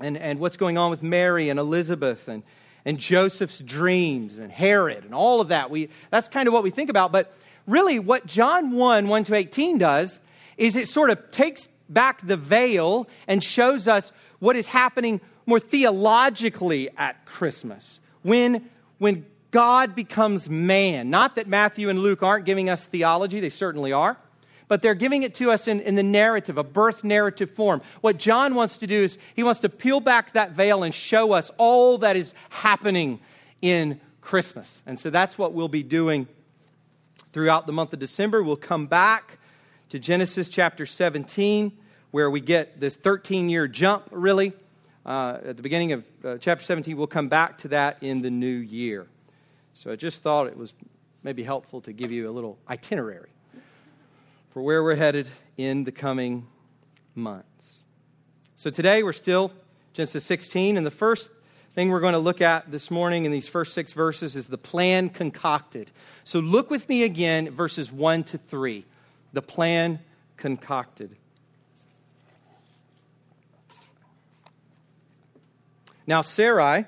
[0.00, 2.42] and, and what's going on with Mary and Elizabeth and,
[2.90, 5.70] and Joseph's dreams and Herod and all of that.
[5.70, 7.12] We, that's kind of what we think about.
[7.12, 7.32] But
[7.68, 10.18] really, what John 1 1 to 18 does
[10.56, 15.60] is it sort of takes back the veil and shows us what is happening more
[15.60, 18.00] theologically at Christmas.
[18.22, 21.10] When, when God becomes man.
[21.10, 24.18] Not that Matthew and Luke aren't giving us theology, they certainly are
[24.70, 27.82] but they're giving it to us in, in the narrative, a birth narrative form.
[28.02, 31.32] What John wants to do is he wants to peel back that veil and show
[31.32, 33.18] us all that is happening
[33.60, 34.80] in Christmas.
[34.86, 36.28] And so that's what we'll be doing
[37.32, 38.44] throughout the month of December.
[38.44, 39.38] We'll come back
[39.88, 41.76] to Genesis chapter 17,
[42.12, 44.52] where we get this 13 year jump, really.
[45.04, 48.30] Uh, at the beginning of uh, chapter 17, we'll come back to that in the
[48.30, 49.08] new year.
[49.74, 50.74] So I just thought it was
[51.24, 53.30] maybe helpful to give you a little itinerary
[54.50, 56.46] for where we're headed in the coming
[57.14, 57.84] months.
[58.56, 59.52] So today we're still
[59.92, 61.30] Genesis 16, and the first
[61.72, 64.58] thing we're going to look at this morning in these first six verses is the
[64.58, 65.92] plan concocted.
[66.24, 68.84] So look with me again, verses 1 to 3.
[69.32, 70.00] The plan
[70.36, 71.14] concocted.
[76.08, 76.86] Now, Sarai,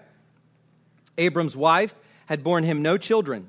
[1.16, 1.94] Abram's wife,
[2.26, 3.48] had borne him no children.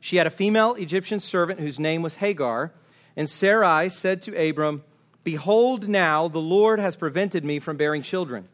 [0.00, 2.72] She had a female Egyptian servant whose name was Hagar
[3.18, 4.84] and Sarai said to Abram,
[5.24, 8.48] Behold, now the Lord has prevented me from bearing children.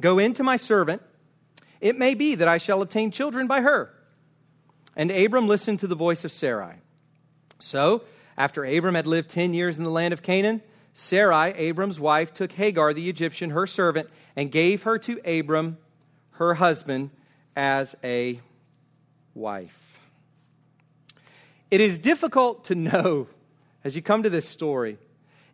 [0.00, 1.02] Go in to my servant.
[1.82, 3.94] It may be that I shall obtain children by her.
[4.96, 6.76] And Abram listened to the voice of Sarai.
[7.58, 8.04] So,
[8.38, 10.62] after Abram had lived 10 years in the land of Canaan,
[10.94, 15.76] Sarai, Abram's wife, took Hagar the Egyptian, her servant, and gave her to Abram,
[16.30, 17.10] her husband,
[17.54, 18.40] as a
[19.34, 20.00] wife.
[21.70, 23.26] It is difficult to know
[23.84, 24.98] as you come to this story,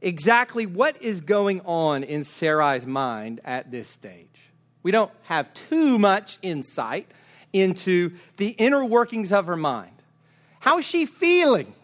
[0.01, 4.29] exactly what is going on in Sarai's mind at this stage.
[4.83, 7.11] We don't have too much insight
[7.53, 9.91] into the inner workings of her mind.
[10.61, 11.75] How is she feeling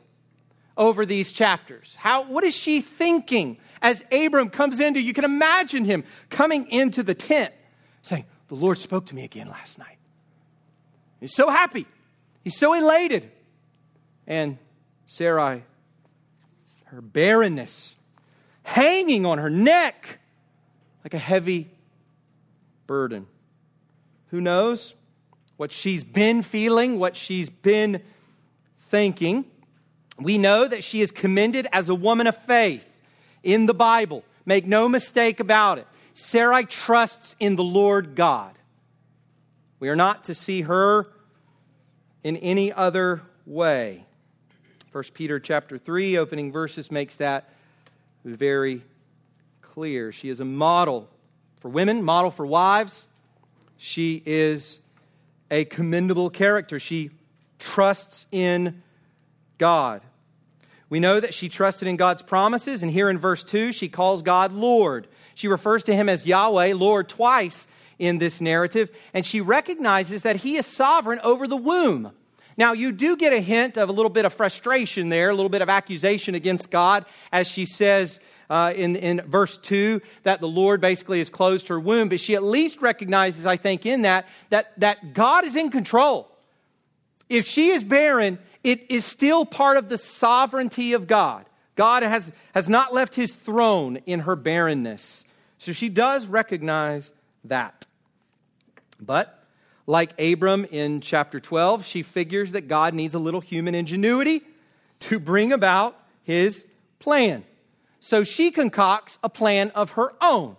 [0.76, 1.96] over these chapters?
[1.96, 5.00] How, what is she thinking as Abram comes into?
[5.00, 7.52] You can imagine him coming into the tent
[8.02, 9.96] saying, The Lord spoke to me again last night.
[11.20, 11.87] He's so happy,
[12.44, 13.30] he's so elated.
[14.28, 14.59] And
[15.06, 15.62] Sarai
[16.87, 17.94] her barrenness
[18.62, 20.18] hanging on her neck
[21.05, 21.70] like a heavy
[22.87, 23.27] burden.
[24.29, 24.94] Who knows?
[25.57, 28.03] what she's been feeling, what she's been
[28.88, 29.44] thinking.
[30.18, 32.87] We know that she is commended as a woman of faith
[33.42, 34.25] in the Bible.
[34.44, 35.87] Make no mistake about it.
[36.14, 38.53] Sarai trusts in the Lord God.
[39.81, 41.07] We are not to see her
[42.22, 44.05] in any other way.
[44.96, 47.50] 1 Peter chapter 3 opening verses makes that
[48.24, 48.82] very
[49.61, 50.11] clear.
[50.11, 51.06] She is a model
[51.61, 53.04] for women, model for wives.
[53.76, 54.80] She is
[55.50, 56.80] a commendable character.
[56.80, 57.11] She
[57.59, 58.82] trusts in
[59.59, 60.00] God.
[60.88, 64.22] We know that she trusted in God's promises, and here in verse 2, she calls
[64.22, 65.09] God Lord.
[65.35, 70.37] She refers to him as Yahweh, Lord, twice in this narrative, and she recognizes that
[70.37, 72.12] he is sovereign over the womb.
[72.56, 75.50] Now, you do get a hint of a little bit of frustration there, a little
[75.50, 80.48] bit of accusation against God, as she says uh, in, in verse 2 that the
[80.48, 84.26] Lord basically has closed her womb, but she at least recognizes, I think, in that,
[84.50, 86.30] that, that God is in control.
[87.28, 91.44] If she is barren, it is still part of the sovereignty of God.
[91.74, 95.24] God has, has not left his throne in her barrenness.
[95.58, 97.12] So she does recognize
[97.44, 97.86] that.
[98.98, 99.36] But
[99.87, 104.42] like Abram in chapter 12, she figures that God needs a little human ingenuity
[105.01, 106.64] to bring about his
[106.99, 107.44] plan.
[108.01, 110.57] So she concocts a plan of her own.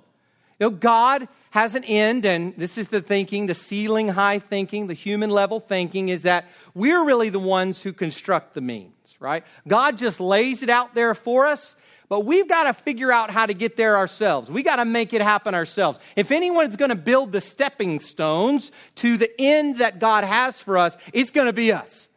[0.60, 4.88] You know, God has an end, and this is the thinking, the ceiling high thinking,
[4.88, 9.44] the human level thinking is that we're really the ones who construct the means, right?
[9.68, 11.76] God just lays it out there for us,
[12.10, 14.50] but we've got to figure out how to get there ourselves.
[14.50, 16.00] We got to make it happen ourselves.
[16.15, 20.78] If anyone's going to build the stepping stones to the end that God has for
[20.78, 22.08] us, it's going to be us.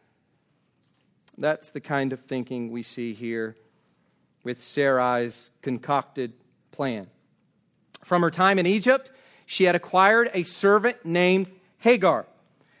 [1.37, 3.55] That's the kind of thinking we see here
[4.43, 6.33] with Sarai's concocted
[6.71, 7.07] plan.
[8.03, 9.11] From her time in Egypt,
[9.45, 11.47] she had acquired a servant named
[11.79, 12.25] Hagar.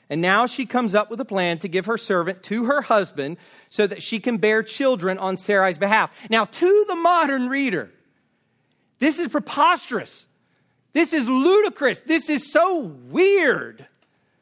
[0.09, 3.37] And now she comes up with a plan to give her servant to her husband
[3.71, 6.11] so that she can bear children on Sarai's behalf.
[6.29, 7.89] Now, to the modern reader,
[8.99, 10.25] this is preposterous.
[10.91, 11.99] This is ludicrous.
[11.99, 13.87] This is so weird.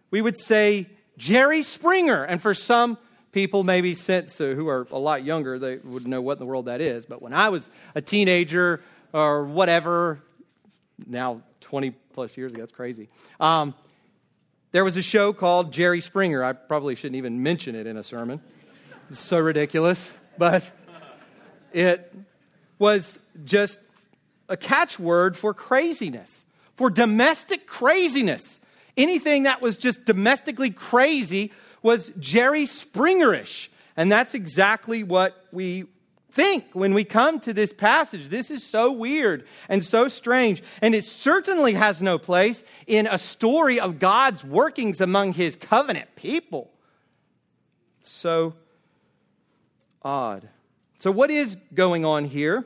[0.10, 2.24] We would say Jerry Springer.
[2.24, 2.98] And for some
[3.32, 6.48] people, maybe since uh, who are a lot younger, they would know what in the
[6.48, 7.06] world that is.
[7.06, 8.82] But when I was a teenager
[9.14, 10.24] or whatever,
[11.06, 13.10] now 20 plus years ago, that's crazy.
[13.40, 13.76] Um,
[14.72, 16.44] there was a show called Jerry Springer.
[16.44, 18.42] I probably shouldn't even mention it in a sermon.
[19.12, 20.12] So ridiculous.
[20.38, 20.70] But
[21.74, 22.14] it
[22.78, 23.80] was just
[24.48, 26.46] a catchword for craziness,
[26.76, 28.62] for domestic craziness.
[28.98, 33.70] Anything that was just domestically crazy was Jerry Springerish.
[33.98, 35.86] And that's exactly what we
[36.32, 38.30] think when we come to this passage.
[38.30, 40.62] This is so weird and so strange.
[40.82, 46.16] And it certainly has no place in a story of God's workings among his covenant
[46.16, 46.72] people.
[48.02, 48.56] So
[50.02, 50.50] odd.
[51.00, 52.66] So, what is going on here?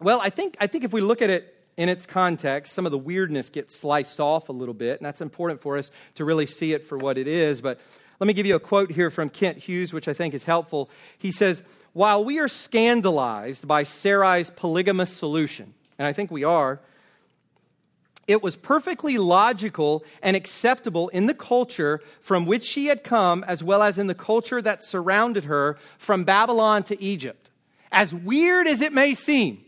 [0.00, 2.92] Well, I think, I think if we look at it in its context, some of
[2.92, 6.46] the weirdness gets sliced off a little bit, and that's important for us to really
[6.46, 7.60] see it for what it is.
[7.60, 7.80] But
[8.18, 10.90] let me give you a quote here from Kent Hughes, which I think is helpful.
[11.18, 16.80] He says, While we are scandalized by Sarai's polygamous solution, and I think we are,
[18.30, 23.60] it was perfectly logical and acceptable in the culture from which she had come, as
[23.60, 27.50] well as in the culture that surrounded her from Babylon to Egypt.
[27.90, 29.64] As weird as it may seem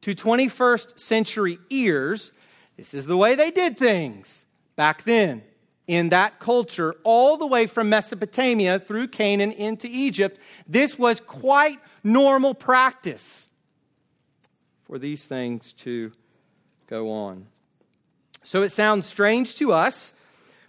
[0.00, 2.32] to 21st century ears,
[2.76, 5.42] this is the way they did things back then
[5.86, 11.78] in that culture, all the way from Mesopotamia through Canaan into Egypt, this was quite
[12.02, 13.48] normal practice
[14.84, 16.12] for these things to
[16.86, 17.46] go on.
[18.42, 20.12] So it sounds strange to us,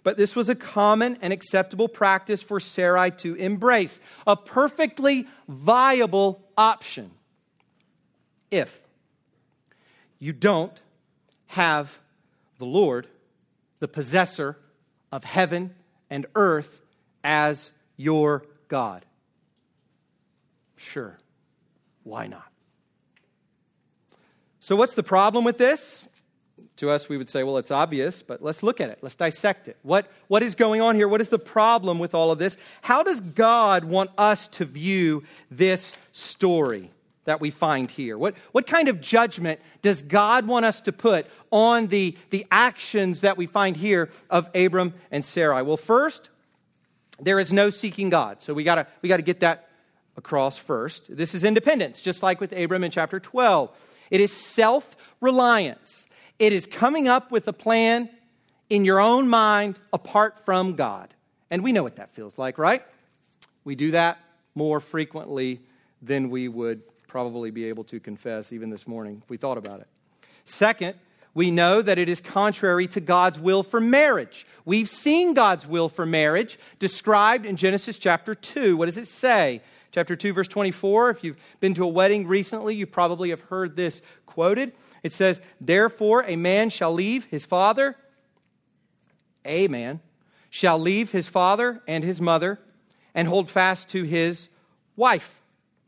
[0.04, 6.42] but this was a common and acceptable practice for Sarai to embrace, a perfectly viable
[6.58, 7.12] option
[8.52, 8.80] if
[10.20, 10.80] you don't
[11.48, 11.98] have
[12.60, 13.08] the Lord,
[13.80, 14.58] the possessor
[15.12, 15.74] of heaven
[16.10, 16.82] and earth
[17.24, 19.06] as your God.
[20.76, 21.18] Sure,
[22.04, 22.48] why not?
[24.60, 26.08] So, what's the problem with this?
[26.78, 29.00] To us, we would say, well, it's obvious, but let's look at it.
[29.02, 29.78] Let's dissect it.
[29.84, 31.08] What, what is going on here?
[31.08, 32.58] What is the problem with all of this?
[32.82, 36.90] How does God want us to view this story?
[37.26, 38.18] that we find here?
[38.18, 43.22] What, what kind of judgment does God want us to put on the, the actions
[43.22, 45.62] that we find here of Abram and Sarai?
[45.62, 46.30] Well, first,
[47.22, 48.42] there is no seeking God.
[48.42, 49.70] So we gotta, we gotta get that
[50.18, 51.16] across first.
[51.16, 53.72] This is independence, just like with Abram in chapter 12.
[54.12, 56.08] It is self reliance,
[56.44, 58.10] it is coming up with a plan
[58.70, 61.14] in your own mind apart from God.
[61.50, 62.84] And we know what that feels like, right?
[63.64, 64.20] We do that
[64.54, 65.62] more frequently
[66.02, 69.80] than we would probably be able to confess even this morning if we thought about
[69.80, 69.88] it.
[70.44, 70.96] Second,
[71.34, 74.46] we know that it is contrary to God's will for marriage.
[74.66, 78.76] We've seen God's will for marriage described in Genesis chapter 2.
[78.76, 79.62] What does it say?
[79.94, 81.10] Chapter 2, verse 24.
[81.12, 84.74] If you've been to a wedding recently, you probably have heard this quoted.
[85.04, 87.96] It says, Therefore, a man shall leave his father,
[89.46, 90.00] a man
[90.50, 92.60] shall leave his father and his mother
[93.14, 94.50] and hold fast to his
[94.96, 95.42] wife,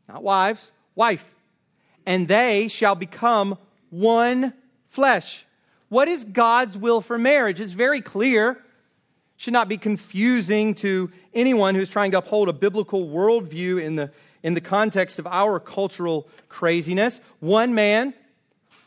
[0.08, 1.34] not wives, wife,
[2.04, 3.58] and they shall become
[3.90, 4.52] one
[4.88, 5.46] flesh.
[5.88, 7.60] What is God's will for marriage?
[7.60, 8.62] It's very clear.
[9.36, 14.10] Should not be confusing to anyone who's trying to uphold a biblical worldview in the,
[14.42, 17.20] in the context of our cultural craziness.
[17.40, 18.14] One man,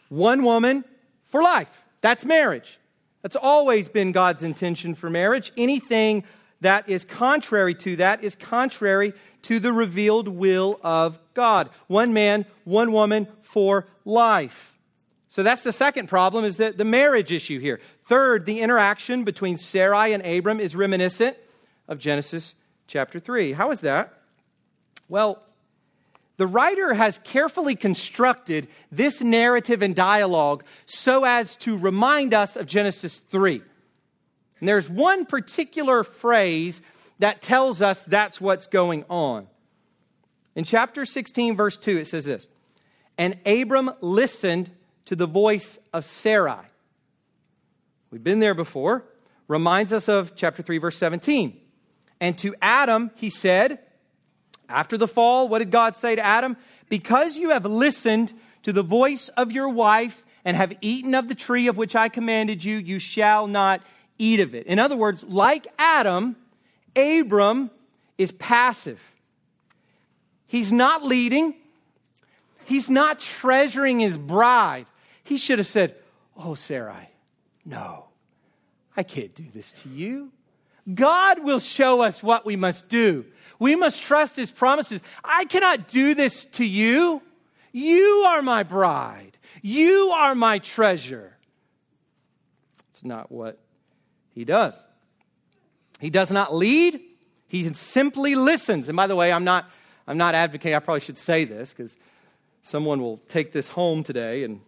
[0.10, 0.84] one woman
[1.28, 1.84] for life.
[2.02, 2.80] That's marriage.
[3.22, 5.52] That's always been God's intention for marriage.
[5.58, 6.24] Anything
[6.62, 11.70] that is contrary to that is contrary to the revealed will of God.
[11.88, 14.78] One man, one woman for life.
[15.28, 17.80] So that's the second problem is that the marriage issue here.
[18.06, 21.38] Third, the interaction between Sarai and Abram is reminiscent
[21.88, 22.56] of Genesis
[22.88, 23.54] chapter 3.
[23.54, 24.14] How is that?
[25.08, 25.42] Well,
[26.40, 32.66] the writer has carefully constructed this narrative and dialogue so as to remind us of
[32.66, 33.62] Genesis 3.
[34.62, 36.82] And there's one particular phrase
[37.20, 39.48] that tells us that's what's going on.
[40.56, 42.48] In chapter 16, verse 2, it says this
[43.18, 44.72] And Abram listened
[45.06, 46.64] to the voice of Sarai.
[48.12, 49.04] We've been there before.
[49.50, 51.60] Reminds us of chapter 3, verse 17.
[52.22, 53.80] And to Adam, he said,
[54.70, 56.56] after the fall, what did God say to Adam?
[56.88, 61.36] Because you have listened to the voice of your wife and have eaten of the
[61.36, 63.82] tree of which I commanded you, you shall not
[64.18, 64.68] eat of it.
[64.68, 66.36] In other words, like Adam,
[66.96, 67.72] Abram
[68.18, 69.02] is passive.
[70.48, 71.56] He's not leading,
[72.66, 74.88] he's not treasuring his bride.
[75.24, 75.96] He should have said,
[76.36, 77.10] Oh, Sarai,
[77.66, 78.06] no,
[78.96, 80.32] I can't do this to you.
[80.94, 83.26] God will show us what we must do.
[83.60, 85.02] We must trust his promises.
[85.24, 87.22] I cannot do this to you.
[87.72, 89.38] You are my bride.
[89.62, 91.38] You are my treasure.
[92.92, 93.60] It's not what
[94.34, 94.82] he does.
[96.00, 97.02] He does not lead,
[97.48, 98.88] he simply listens.
[98.88, 99.70] And by the way, I'm not,
[100.08, 101.98] I'm not advocating, I probably should say this because
[102.62, 104.62] someone will take this home today and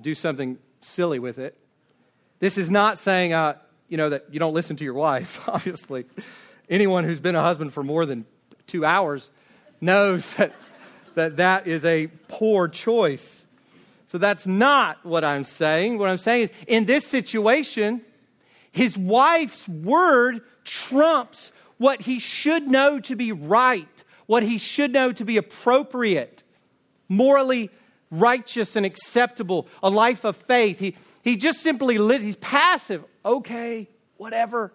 [0.00, 1.58] do something silly with it.
[2.38, 3.54] This is not saying, uh,
[3.88, 6.04] you know, that you don't listen to your wife, obviously.
[6.68, 8.24] Anyone who's been a husband for more than
[8.66, 9.30] two hours
[9.80, 10.52] knows that
[11.14, 13.46] that, that is a poor choice.
[14.06, 15.98] So that's not what I'm saying.
[15.98, 18.02] What I'm saying is, in this situation,
[18.72, 25.12] his wife's word trumps what he should know to be right, what he should know
[25.12, 26.42] to be appropriate,
[27.08, 27.70] morally
[28.10, 30.78] righteous and acceptable, a life of faith.
[30.78, 33.02] He, he just simply lives, he's passive.
[33.24, 34.72] Okay, whatever,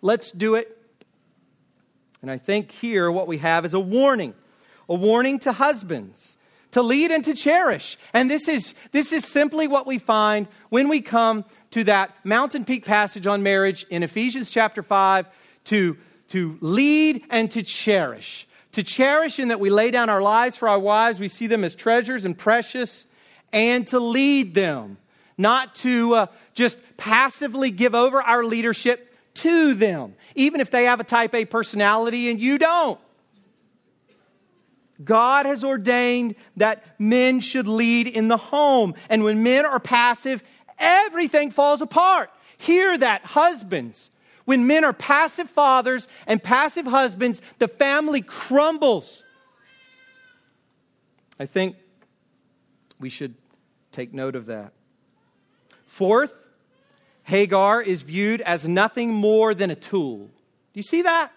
[0.00, 0.78] let's do it.
[2.22, 4.32] And I think here what we have is a warning,
[4.88, 6.38] a warning to husbands
[6.74, 7.96] to lead and to cherish.
[8.12, 12.64] And this is, this is simply what we find when we come to that mountain
[12.64, 15.26] peak passage on marriage in Ephesians chapter 5
[15.66, 15.96] to,
[16.30, 18.48] to lead and to cherish.
[18.72, 21.62] To cherish in that we lay down our lives for our wives, we see them
[21.62, 23.06] as treasures and precious,
[23.52, 24.98] and to lead them,
[25.36, 31.00] not to uh, just passively give over our leadership to them, even if they have
[31.00, 33.00] a type A personality and you don't.
[35.02, 38.94] God has ordained that men should lead in the home.
[39.08, 40.42] And when men are passive,
[40.78, 42.30] everything falls apart.
[42.58, 44.10] Hear that, husbands.
[44.44, 49.22] When men are passive fathers and passive husbands, the family crumbles.
[51.40, 51.76] I think
[53.00, 53.34] we should
[53.90, 54.72] take note of that.
[55.94, 56.32] Fourth,
[57.22, 60.16] Hagar is viewed as nothing more than a tool.
[60.26, 60.30] Do
[60.72, 61.30] you see that?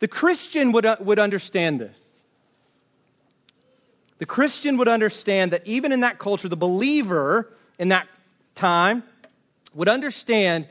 [0.00, 1.96] The Christian would, uh, would understand this.
[4.18, 8.08] The Christian would understand that even in that culture, the believer in that
[8.56, 9.04] time
[9.74, 10.66] would understand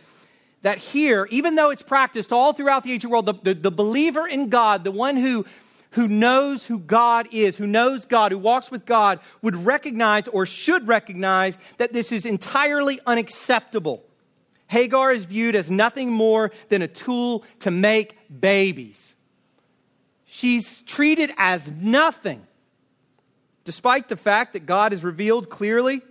[0.63, 4.27] that here, even though it's practiced all throughout the ancient world, the, the, the, believer
[4.27, 5.45] in God, the one who,
[5.91, 10.45] who knows who God is, who knows God, who walks with God, would recognize or
[10.45, 14.03] should recognize that this is entirely unacceptable.
[14.67, 19.15] Hagar is viewed as nothing more than a tool to make babies.
[20.25, 22.45] She's treated as nothing
[23.63, 26.01] despite the fact that God has revealed clearly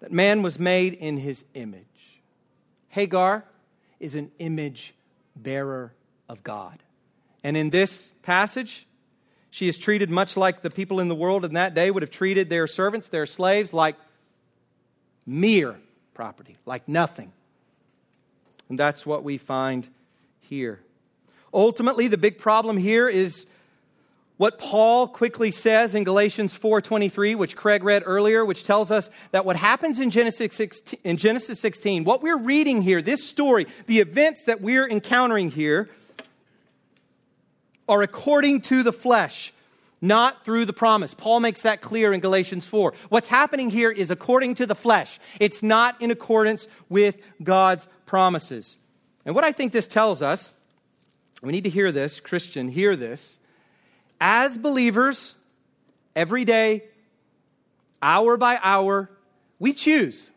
[0.00, 1.84] that man was made in his image.
[2.88, 3.44] Hagar
[4.00, 4.94] is an image
[5.36, 5.92] bearer
[6.28, 6.82] of God.
[7.44, 8.86] And in this passage,
[9.50, 12.10] she is treated much like the people in the world in that day would have
[12.10, 13.96] treated their servants, their slaves, like
[15.26, 15.76] mere
[16.14, 17.32] property, like nothing.
[18.68, 19.86] And that's what we find
[20.40, 20.80] here.
[21.52, 23.46] Ultimately, the big problem here is
[24.36, 29.44] what Paul quickly says in Galatians 4:23, which Craig read earlier, which tells us that
[29.44, 33.98] what happens in Genesis 16, in Genesis 16, what we're reading here, this story, the
[33.98, 35.88] events that we're encountering here
[37.88, 39.52] are according to the flesh,
[40.00, 41.14] not through the promise.
[41.14, 42.92] Paul makes that clear in Galatians 4.
[43.08, 45.18] What's happening here is according to the flesh.
[45.40, 48.78] It's not in accordance with God's promises.
[49.24, 50.52] And what I think this tells us,
[51.42, 53.38] we need to hear this, Christian, hear this
[54.20, 55.36] as believers,
[56.16, 56.84] every day,
[58.02, 59.10] hour by hour,
[59.58, 60.30] we choose.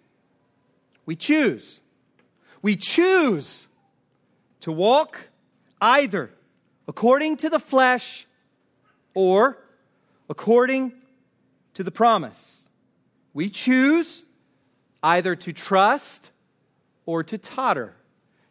[1.05, 1.81] We choose.
[2.61, 3.65] We choose
[4.61, 5.21] to walk
[5.81, 6.31] either
[6.87, 8.25] according to the flesh
[9.13, 9.57] or
[10.29, 10.93] according
[11.73, 12.67] to the promise.
[13.33, 14.23] We choose
[15.03, 16.31] either to trust
[17.05, 17.95] or to totter,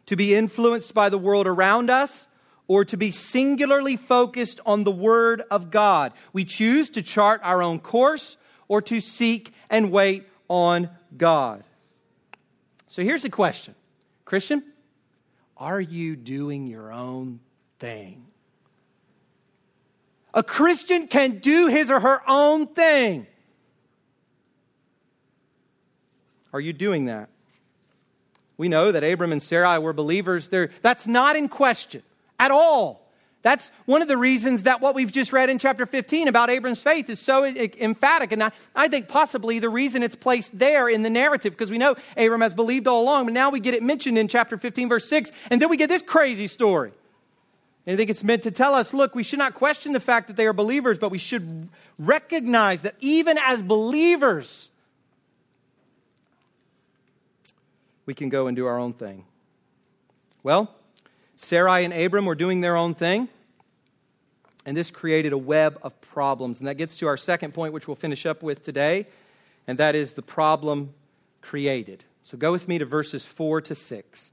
[0.07, 2.27] to be influenced by the world around us
[2.67, 6.13] or to be singularly focused on the Word of God.
[6.33, 11.63] We choose to chart our own course or to seek and wait on God.
[12.87, 13.75] So here's the question
[14.25, 14.63] Christian,
[15.57, 17.39] are you doing your own
[17.81, 18.25] thing?
[20.33, 23.27] A Christian can do his or her own thing.
[26.53, 27.29] Are you doing that?
[28.55, 30.47] We know that Abram and Sarai were believers.
[30.47, 32.03] They're, that's not in question
[32.39, 33.01] at all.
[33.41, 36.79] That's one of the reasons that what we've just read in chapter 15 about Abram's
[36.79, 38.31] faith is so emphatic.
[38.31, 41.79] And I, I think possibly the reason it's placed there in the narrative, because we
[41.79, 44.89] know Abram has believed all along, but now we get it mentioned in chapter 15,
[44.89, 46.91] verse 6, and then we get this crazy story.
[47.85, 50.27] And I think it's meant to tell us look, we should not question the fact
[50.27, 54.69] that they are believers, but we should recognize that even as believers,
[58.05, 59.25] we can go and do our own thing.
[60.43, 60.73] Well,
[61.35, 63.29] Sarai and Abram were doing their own thing,
[64.65, 66.59] and this created a web of problems.
[66.59, 69.07] And that gets to our second point, which we'll finish up with today,
[69.67, 70.93] and that is the problem
[71.41, 72.03] created.
[72.23, 74.31] So go with me to verses 4 to 6.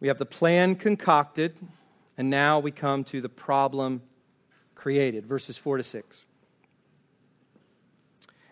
[0.00, 1.54] We have the plan concocted,
[2.16, 4.02] and now we come to the problem
[4.74, 5.26] created.
[5.26, 6.24] Verses 4 to 6.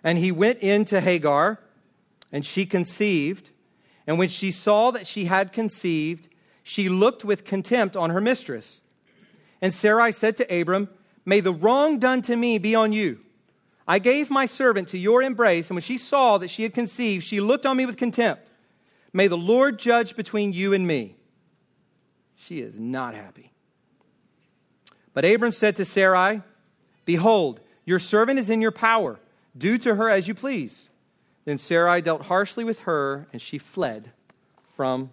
[0.05, 1.59] And he went in to Hagar,
[2.31, 3.51] and she conceived.
[4.07, 6.29] And when she saw that she had conceived,
[6.63, 8.83] she looked with contempt on her mistress.
[9.63, 10.91] And Sarai said to Abram,
[11.25, 13.21] May the wrong done to me be on you.
[13.87, 17.25] I gave my servant to your embrace, and when she saw that she had conceived,
[17.25, 18.51] she looked on me with contempt.
[19.15, 21.18] May the Lord judge between you and me.
[22.39, 23.53] She is not happy.
[25.13, 26.43] But Abram said to Sarai,
[27.05, 29.19] Behold, your servant is in your power.
[29.57, 30.89] Do to her as you please.
[31.45, 34.13] Then Sarai dealt harshly with her, and she fled
[34.77, 35.11] from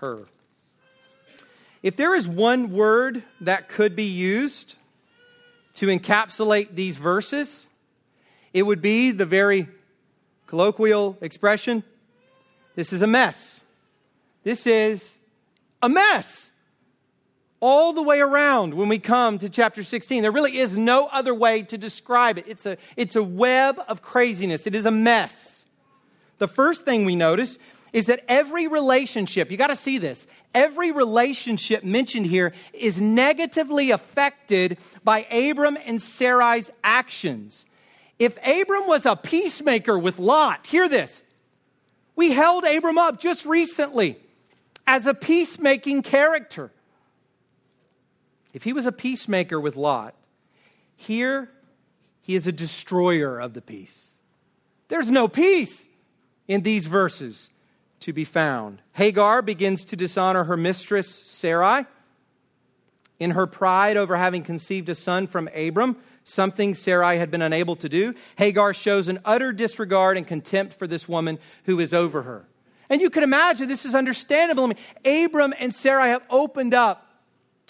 [0.00, 0.26] her.
[1.82, 4.76] If there is one word that could be used
[5.74, 7.68] to encapsulate these verses,
[8.52, 9.68] it would be the very
[10.46, 11.82] colloquial expression
[12.74, 13.60] this is a mess.
[14.42, 15.16] This is
[15.84, 16.50] a mess.
[17.60, 20.22] All the way around when we come to chapter 16.
[20.22, 22.46] There really is no other way to describe it.
[22.48, 25.66] It's a, it's a web of craziness, it is a mess.
[26.38, 27.58] The first thing we notice
[27.92, 33.92] is that every relationship, you got to see this, every relationship mentioned here is negatively
[33.92, 37.66] affected by Abram and Sarai's actions.
[38.18, 41.22] If Abram was a peacemaker with Lot, hear this.
[42.16, 44.18] We held Abram up just recently
[44.86, 46.70] as a peacemaking character.
[48.52, 50.14] If he was a peacemaker with Lot,
[50.96, 51.50] here
[52.20, 54.18] he is a destroyer of the peace.
[54.88, 55.88] There's no peace
[56.46, 57.50] in these verses
[58.00, 58.82] to be found.
[58.92, 61.86] Hagar begins to dishonor her mistress, Sarai.
[63.18, 67.76] In her pride over having conceived a son from Abram, something Sarai had been unable
[67.76, 72.22] to do, Hagar shows an utter disregard and contempt for this woman who is over
[72.22, 72.46] her.
[72.90, 74.64] And you can imagine this is understandable.
[74.64, 77.04] I mean, Abram and Sarai have opened up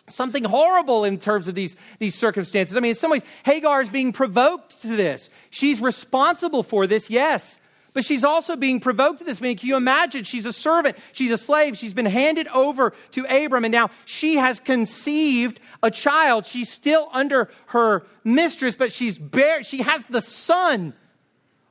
[0.07, 2.77] something horrible in terms of these, these circumstances.
[2.77, 5.31] I mean, in some ways, Hagar is being provoked to this.
[5.51, 7.61] She's responsible for this, yes.
[7.95, 9.41] But she's also being provoked to this.
[9.41, 10.25] I mean, can you imagine?
[10.25, 14.37] She's a servant, she's a slave, she's been handed over to Abram, and now she
[14.37, 16.45] has conceived a child.
[16.45, 20.93] She's still under her mistress, but she's bare, she has the son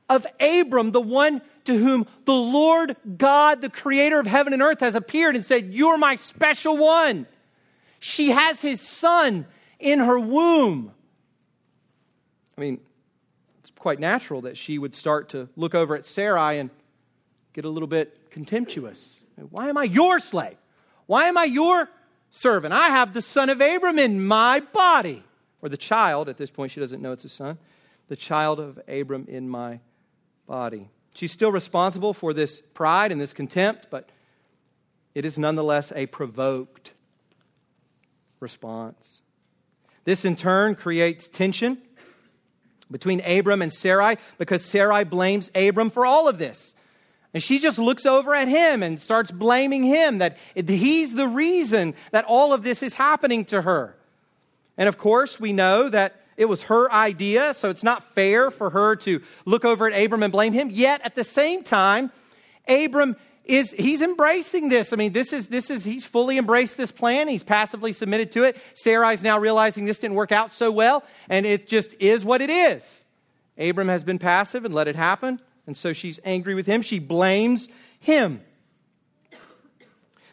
[0.08, 4.80] of Abram, the one to whom the Lord God, the creator of heaven and earth,
[4.80, 7.26] has appeared and said, You're my special one.
[8.00, 9.46] She has his son
[9.78, 10.92] in her womb.
[12.56, 12.80] I mean,
[13.60, 16.70] it's quite natural that she would start to look over at Sarai and
[17.52, 19.22] get a little bit contemptuous.
[19.50, 20.56] Why am I your slave?
[21.06, 21.88] Why am I your
[22.30, 22.74] servant?
[22.74, 25.22] I have the son of Abram in my body.
[25.62, 27.56] Or the child, at this point, she doesn't know it's a son,
[28.08, 29.80] the child of Abram in my
[30.46, 30.90] body.
[31.14, 34.10] She's still responsible for this pride and this contempt, but
[35.14, 36.92] it is nonetheless a provoked
[38.40, 39.22] response.
[40.04, 41.78] This, in turn, creates tension
[42.90, 46.74] between Abram and Sarai because Sarai blames Abram for all of this.
[47.32, 51.94] And she just looks over at him and starts blaming him that he's the reason
[52.10, 53.96] that all of this is happening to her.
[54.76, 58.70] And of course, we know that it was her idea, so it's not fair for
[58.70, 60.70] her to look over at Abram and blame him.
[60.70, 62.10] Yet at the same time,
[62.68, 64.92] Abram is he's embracing this.
[64.92, 67.28] I mean, this is this is he's fully embraced this plan.
[67.28, 68.56] He's passively submitted to it.
[68.74, 72.50] Sarai's now realizing this didn't work out so well, and it just is what it
[72.50, 73.04] is.
[73.58, 76.82] Abram has been passive and let it happen, and so she's angry with him.
[76.82, 77.68] She blames
[78.00, 78.40] him.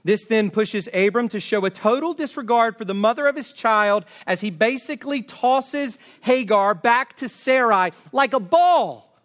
[0.04, 4.06] This then pushes Abram to show a total disregard for the mother of his child
[4.26, 9.16] as he basically tosses Hagar back to Sarai like a ball.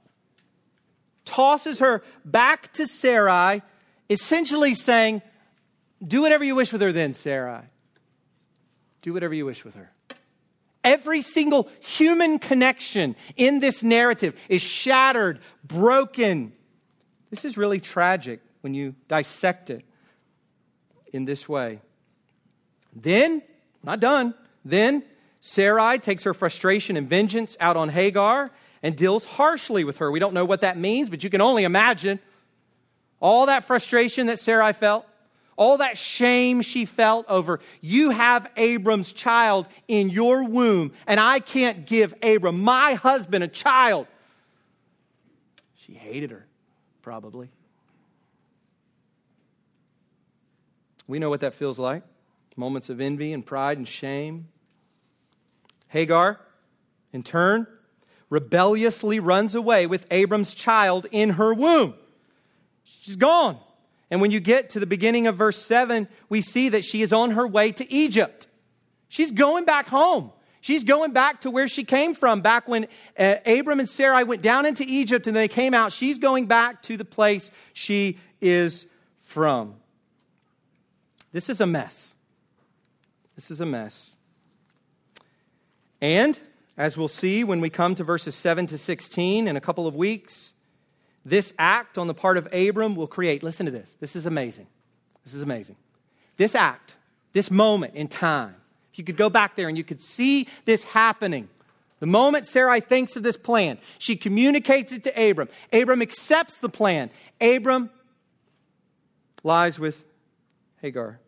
[1.25, 3.63] Tosses her back to Sarai,
[4.11, 5.23] essentially saying,
[6.07, 7.63] Do whatever you wish with her, then, Sarai.
[9.01, 9.91] Do whatever you wish with her.
[10.85, 16.53] Every single human connection in this narrative is shattered, broken.
[17.31, 19.86] This is really tragic when you dissect it
[21.17, 21.81] in this way.
[22.95, 23.43] Then,
[23.83, 25.03] not done, then
[25.41, 28.51] Sarai takes her frustration and vengeance out on Hagar
[28.83, 30.11] and deals harshly with her.
[30.11, 32.21] We don't know what that means, but you can only imagine
[33.21, 35.07] all that frustration that Sarai felt,
[35.57, 41.41] all that shame she felt over you have Abram's child in your womb, and I
[41.41, 44.07] can't give Abram, my husband, a child.
[45.77, 46.47] She hated her,
[47.03, 47.49] probably.
[51.07, 52.03] We know what that feels like
[52.57, 54.49] moments of envy and pride and shame.
[55.89, 56.41] Hagar,
[57.13, 57.67] in turn,
[58.31, 61.95] rebelliously runs away with Abram's child in her womb.
[62.85, 63.59] She's gone.
[64.11, 67.13] And when you get to the beginning of verse 7, we see that she is
[67.13, 68.47] on her way to Egypt.
[69.09, 70.33] She's going back home.
[70.61, 72.87] She's going back to where she came from, back when
[73.19, 75.93] uh, Abram and Sarai went down into Egypt and they came out.
[75.93, 78.87] She's going back to the place she is
[79.23, 79.77] from.
[81.37, 82.15] This is a mess.
[83.35, 84.17] This is a mess.
[86.01, 86.41] And
[86.79, 89.95] as we'll see when we come to verses 7 to 16 in a couple of
[89.95, 90.55] weeks,
[91.27, 93.99] this act on the part of Abram will create, listen to this.
[94.01, 94.67] This is amazing.
[95.27, 95.77] This is amazing.
[96.39, 96.95] This act,
[97.35, 98.55] this moment in time,
[98.91, 101.51] if you could go back there and you could see this happening.
[102.01, 105.51] The moment Sarai thinks of this plan, she communicates it to Abram.
[105.71, 107.11] Abram accepts the plan.
[107.43, 107.91] Abram
[109.45, 110.03] lies with
[110.81, 111.21] Hagar.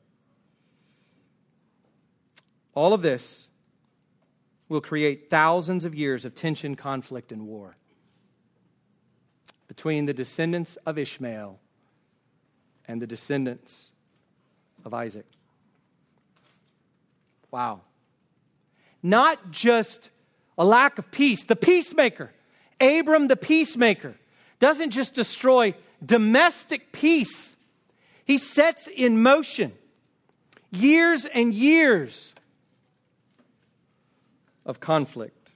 [2.79, 3.51] All of this
[4.69, 7.77] will create thousands of years of tension, conflict, and war
[9.67, 11.59] between the descendants of Ishmael
[12.87, 13.91] and the descendants
[14.85, 15.27] of Isaac.
[17.51, 17.81] Wow.
[19.03, 20.11] Not just
[20.57, 22.31] a lack of peace, the peacemaker,
[22.81, 24.15] Abram the peacemaker,
[24.61, 25.75] doesn't just destroy
[26.07, 27.57] domestic peace,
[28.25, 29.73] he sets in motion
[30.71, 32.37] years and years
[34.69, 35.51] of conflict.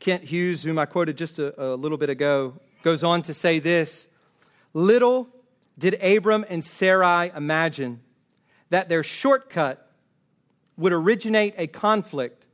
[0.00, 3.58] Kent Hughes, whom I quoted just a, a little bit ago, goes on to say
[3.58, 4.08] this
[4.74, 5.28] Little
[5.78, 8.00] did Abram and Sarai imagine
[8.68, 9.90] that their shortcut
[10.76, 12.44] would originate a conflict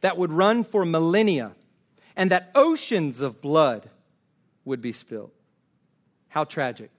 [0.00, 1.52] that would run for millennia
[2.16, 3.88] and that oceans of blood
[4.64, 5.30] would be spilled.
[6.28, 6.90] How tragic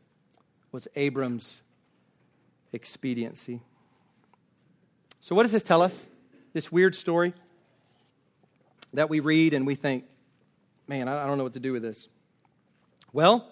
[0.72, 1.62] was Abram's
[2.74, 3.60] expediency.
[5.20, 6.08] So, what does this tell us?
[6.54, 7.34] This weird story
[8.94, 10.06] that we read and we think,
[10.88, 12.10] man, I don't know what to do with this.
[13.14, 13.48] Well,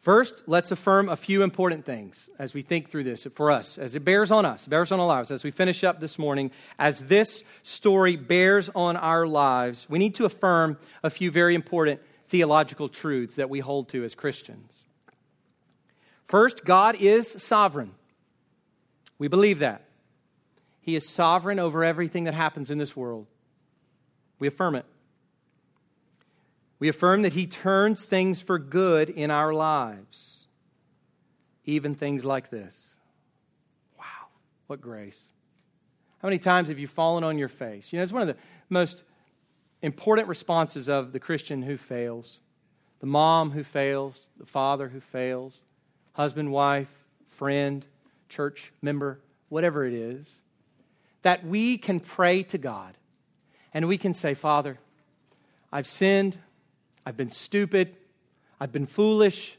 [0.00, 3.94] first, let's affirm a few important things as we think through this for us, as
[3.94, 7.00] it bears on us, bears on our lives, as we finish up this morning, as
[7.00, 12.88] this story bears on our lives, we need to affirm a few very important theological
[12.88, 14.84] truths that we hold to as Christians.
[16.26, 17.92] First, God is sovereign.
[19.18, 19.85] We believe that.
[20.86, 23.26] He is sovereign over everything that happens in this world.
[24.38, 24.86] We affirm it.
[26.78, 30.46] We affirm that He turns things for good in our lives,
[31.64, 32.94] even things like this.
[33.98, 34.28] Wow,
[34.68, 35.20] what grace.
[36.22, 37.92] How many times have you fallen on your face?
[37.92, 38.36] You know, it's one of the
[38.70, 39.02] most
[39.82, 42.38] important responses of the Christian who fails
[43.00, 45.60] the mom who fails, the father who fails,
[46.14, 46.88] husband, wife,
[47.28, 47.84] friend,
[48.28, 50.32] church member, whatever it is,
[51.26, 52.96] that we can pray to God
[53.74, 54.78] and we can say, Father,
[55.72, 56.38] I've sinned,
[57.04, 57.96] I've been stupid,
[58.60, 59.58] I've been foolish,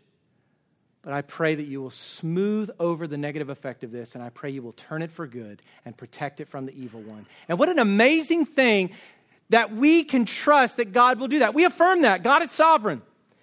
[1.01, 4.29] but I pray that you will smooth over the negative effect of this, and I
[4.29, 7.25] pray you will turn it for good and protect it from the evil one.
[7.49, 8.91] And what an amazing thing
[9.49, 11.53] that we can trust that God will do that.
[11.53, 12.23] We affirm that.
[12.23, 13.01] God is sovereign,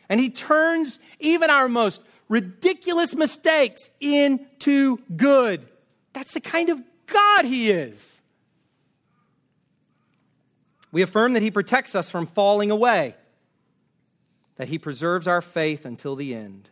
[0.08, 2.00] and He turns even our most
[2.30, 5.68] ridiculous mistakes into good.
[6.14, 6.80] That's the kind of
[7.14, 8.20] God He is.
[10.92, 13.14] We affirm that He protects us from falling away,
[14.56, 16.70] that He preserves our faith until the end.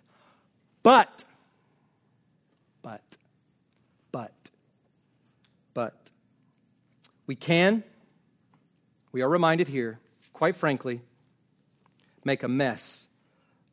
[0.83, 1.25] But,
[2.83, 3.03] but,
[4.11, 4.33] but,
[5.75, 5.95] but,
[7.27, 7.83] we can,
[9.13, 9.99] we are reminded here,
[10.33, 11.01] quite frankly,
[12.25, 13.07] make a mess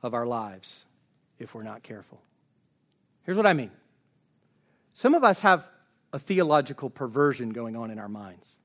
[0.02, 0.86] of our lives
[1.40, 2.22] if we're not careful.
[3.24, 3.72] Here's what I mean
[4.94, 5.66] some of us have
[6.12, 8.58] a theological perversion going on in our minds,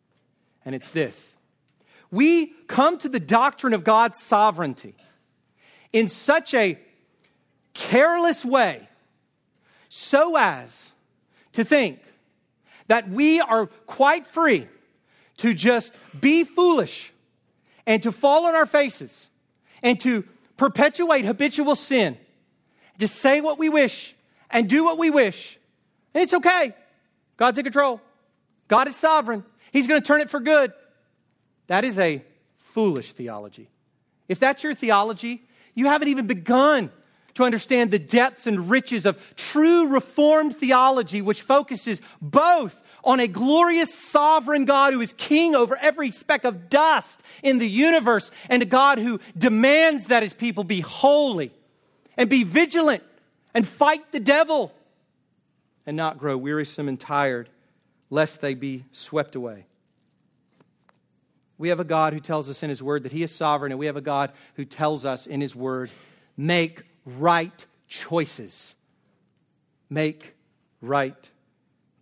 [0.65, 1.37] and it's this.
[2.11, 4.95] We come to the doctrine of God's sovereignty
[5.93, 6.79] in such a
[7.73, 8.89] careless way
[9.89, 10.93] so as
[11.53, 12.01] to think
[12.87, 14.69] that we are quite free
[15.39, 17.13] to just be foolish
[17.87, 19.31] and to fall on our faces
[19.83, 20.25] and to
[20.57, 22.17] perpetuate habitual sin
[22.99, 24.15] to say what we wish
[24.51, 25.59] and do what we wish.
[26.15, 26.75] And it's okay.
[27.37, 28.01] God's in control.
[28.69, 29.45] God is sovereign.
[29.73, 30.73] He's going to turn it for good.
[31.67, 32.23] That is a
[32.59, 33.69] foolish theology.
[34.29, 35.43] If that's your theology,
[35.75, 36.91] you haven't even begun
[37.35, 43.27] to understand the depths and riches of true Reformed theology, which focuses both on a
[43.27, 48.63] glorious sovereign God who is king over every speck of dust in the universe, and
[48.63, 51.53] a God who demands that his people be holy
[52.17, 53.03] and be vigilant
[53.53, 54.73] and fight the devil
[55.87, 57.49] and not grow wearisome and tired,
[58.11, 59.67] lest they be swept away.
[61.59, 63.79] We have a God who tells us in His Word that He is sovereign, and
[63.79, 65.91] we have a God who tells us in His Word,
[66.37, 68.75] make right choices.
[69.89, 70.35] Make
[70.81, 71.31] right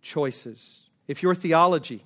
[0.01, 0.83] choices.
[1.07, 2.03] If your theology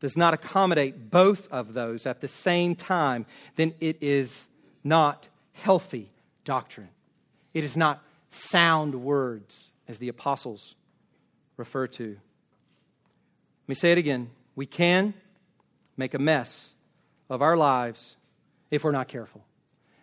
[0.00, 3.24] does not accommodate both of those at the same time,
[3.56, 4.48] then it is
[4.84, 6.10] not healthy
[6.44, 6.88] doctrine.
[7.54, 10.74] It is not sound words, as the apostles
[11.62, 12.08] refer to.
[12.08, 14.30] Let me say it again.
[14.56, 15.14] We can
[15.96, 16.74] make a mess
[17.30, 18.16] of our lives
[18.72, 19.44] if we're not careful.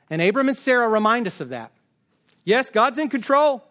[0.09, 1.73] And Abram and Sarah remind us of that.
[2.45, 3.61] Yes, God's in control.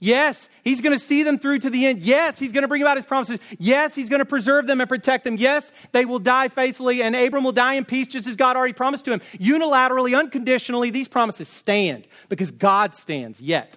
[0.00, 2.00] Yes, He's going to see them through to the end.
[2.00, 3.38] Yes, He's going to bring about His promises.
[3.58, 5.36] Yes, He's going to preserve them and protect them.
[5.36, 8.72] Yes, they will die faithfully, and Abram will die in peace just as God already
[8.72, 9.20] promised to him.
[9.38, 13.38] Unilaterally, unconditionally, these promises stand because God stands.
[13.38, 13.76] Yet,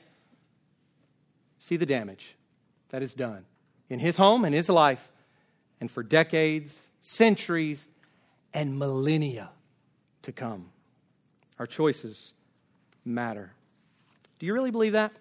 [1.58, 2.36] see the damage
[2.92, 3.44] that is done
[3.89, 5.12] in His home and His life,
[5.82, 7.89] and for decades, centuries,
[8.54, 9.50] and millennia
[10.22, 10.70] to come.
[11.58, 12.34] Our choices
[13.04, 13.52] matter.
[14.39, 15.12] Do you really believe that?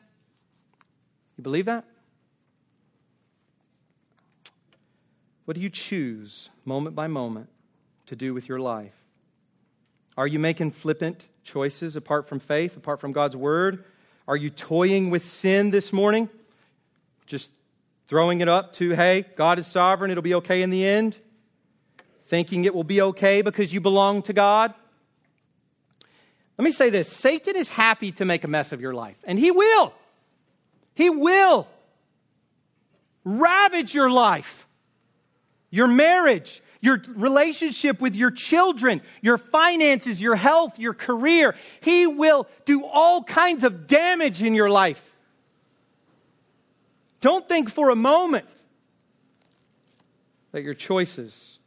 [1.37, 1.85] You believe that?
[5.47, 7.49] What do you choose moment by moment
[8.07, 8.95] to do with your life?
[10.17, 13.85] Are you making flippant choices apart from faith, apart from God's word?
[14.29, 16.29] Are you toying with sin this morning?
[17.27, 17.51] Just
[18.11, 21.17] throwing it up to, hey, God is sovereign, it'll be okay in the end?
[22.27, 24.75] Thinking it will be okay because you belong to God?
[26.59, 29.39] Let me say this Satan is happy to make a mess of your life, and
[29.39, 29.95] he will.
[30.97, 31.69] He will
[33.25, 34.67] ravage your life,
[35.71, 41.55] your marriage, your relationship with your children, your finances, your health, your career.
[41.81, 45.10] He will do all kinds of damage in your life.
[47.21, 48.63] Don't think for a moment
[50.53, 51.59] that your choices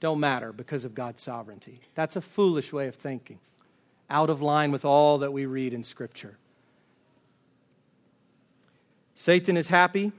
[0.00, 1.80] don't matter because of God's sovereignty.
[1.94, 3.40] That's a foolish way of thinking,
[4.08, 6.36] out of line with all that we read in Scripture.
[9.14, 10.12] Satan is happy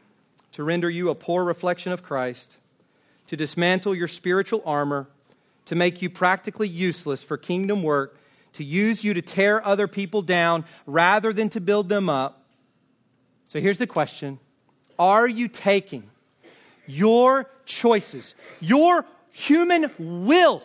[0.51, 2.57] to render you a poor reflection of Christ,
[3.27, 5.07] to dismantle your spiritual armor,
[5.65, 8.17] to make you practically useless for kingdom work,
[8.53, 12.38] to use you to tear other people down rather than to build them up.
[13.49, 14.37] So here's the question.
[14.99, 16.03] Are you taking
[16.85, 20.61] your choices, your human will,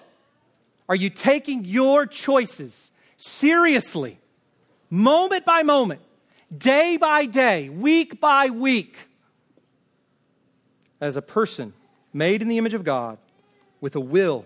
[0.87, 4.19] are you taking your choices seriously,
[4.91, 6.03] moment by moment,
[6.55, 8.99] day by day, week by week,
[11.01, 11.73] as a person
[12.13, 13.17] made in the image of God
[13.81, 14.45] with a will,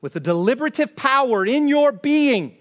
[0.00, 2.56] with a deliberative power in your being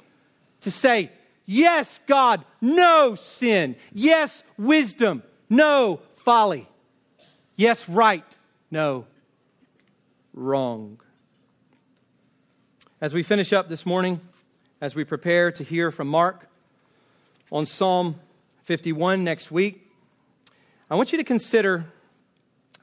[0.61, 1.11] to say,
[1.51, 3.75] Yes, God, no sin.
[3.91, 6.67] Yes, wisdom, no folly.
[7.55, 8.23] Yes, right,
[8.69, 9.07] no
[10.35, 10.99] wrong.
[13.01, 14.21] As we finish up this morning,
[14.79, 16.47] as we prepare to hear from Mark
[17.51, 18.19] on Psalm
[18.65, 19.89] 51 next week,
[20.87, 21.85] I want you to consider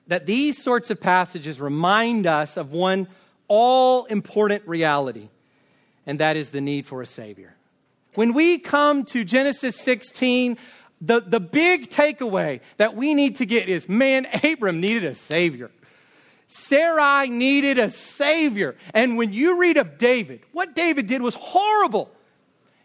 [0.09, 3.07] that these sorts of passages remind us of one
[3.47, 5.29] all important reality,
[6.05, 7.56] and that is the need for a Savior.
[8.17, 10.57] When we come to Genesis 16,
[11.03, 15.71] the, the big takeaway that we need to get is man, Abram needed a Savior.
[16.49, 18.77] Sarai needed a Savior.
[18.95, 22.11] And when you read of David, what David did was horrible.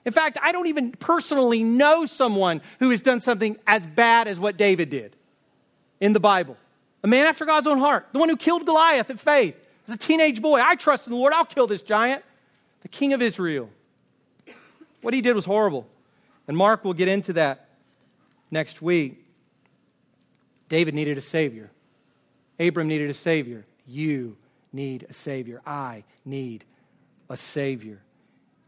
[0.03, 4.38] In fact, I don't even personally know someone who has done something as bad as
[4.38, 5.15] what David did
[6.01, 6.57] in the Bible.
[7.03, 9.55] A man after God's own heart, the one who killed Goliath at faith.
[9.88, 12.23] As a teenage boy, I trust in the Lord, I'll kill this giant.
[12.82, 13.69] The king of Israel.
[15.02, 15.88] What he did was horrible.
[16.47, 17.70] And Mark will get into that
[18.49, 19.26] next week.
[20.70, 21.72] David needed a Savior.
[22.60, 23.66] Abram needed a Savior.
[23.88, 24.38] You
[24.72, 25.62] need a Savior.
[25.66, 26.64] I need
[27.30, 28.02] a Savior.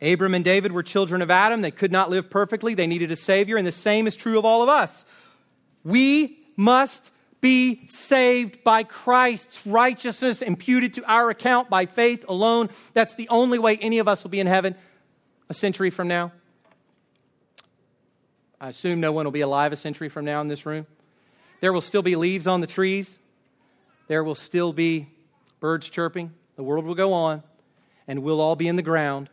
[0.01, 1.61] Abram and David were children of Adam.
[1.61, 2.73] They could not live perfectly.
[2.73, 5.05] They needed a Savior, and the same is true of all of us.
[5.83, 12.69] We must be saved by Christ's righteousness imputed to our account by faith alone.
[12.93, 14.75] That's the only way any of us will be in heaven
[15.49, 16.31] a century from now.
[18.59, 20.87] I assume no one will be alive a century from now in this room.
[21.59, 23.19] There will still be leaves on the trees.
[24.07, 25.09] There will still be
[25.59, 26.33] birds chirping.
[26.55, 27.43] The world will go on,
[28.07, 29.29] and we'll all be in the ground.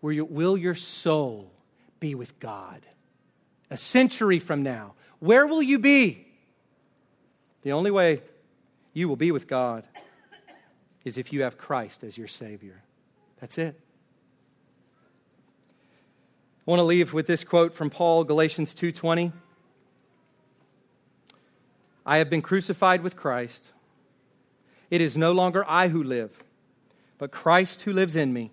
[0.00, 1.50] Will your soul
[1.98, 2.84] be with God?
[3.70, 6.26] A century from now, where will you be?
[7.62, 8.22] The only way
[8.92, 9.88] you will be with God
[11.04, 12.82] is if you have Christ as your Savior.
[13.40, 13.80] That's it.
[16.66, 19.32] I want to leave with this quote from Paul, Galatians 2:20.
[22.06, 23.72] I have been crucified with Christ.
[24.90, 26.42] It is no longer I who live,
[27.18, 28.50] but Christ who lives in me.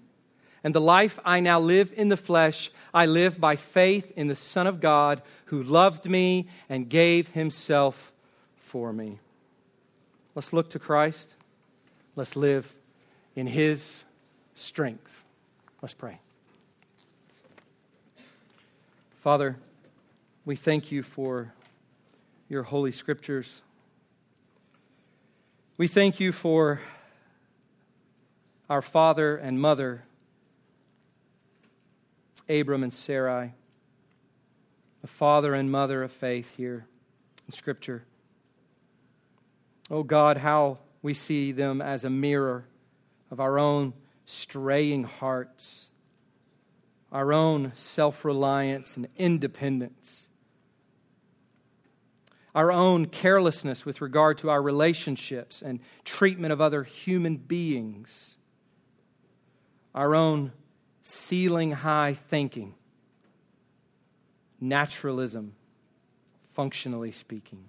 [0.63, 4.35] And the life I now live in the flesh, I live by faith in the
[4.35, 8.11] Son of God who loved me and gave himself
[8.57, 9.19] for me.
[10.35, 11.35] Let's look to Christ.
[12.15, 12.73] Let's live
[13.35, 14.03] in his
[14.53, 15.23] strength.
[15.81, 16.19] Let's pray.
[19.21, 19.55] Father,
[20.45, 21.53] we thank you for
[22.49, 23.61] your holy scriptures.
[25.77, 26.81] We thank you for
[28.67, 30.05] our father and mother
[32.49, 33.53] Abram and Sarai,
[35.01, 36.87] the father and mother of faith here
[37.45, 38.03] in Scripture.
[39.91, 42.65] Oh God, how we see them as a mirror
[43.29, 43.93] of our own
[44.25, 45.90] straying hearts,
[47.11, 50.29] our own self reliance and independence,
[52.55, 58.37] our own carelessness with regard to our relationships and treatment of other human beings,
[59.93, 60.51] our own
[61.01, 62.75] ceiling high thinking,
[64.59, 65.53] naturalism,
[66.53, 67.67] functionally speaking.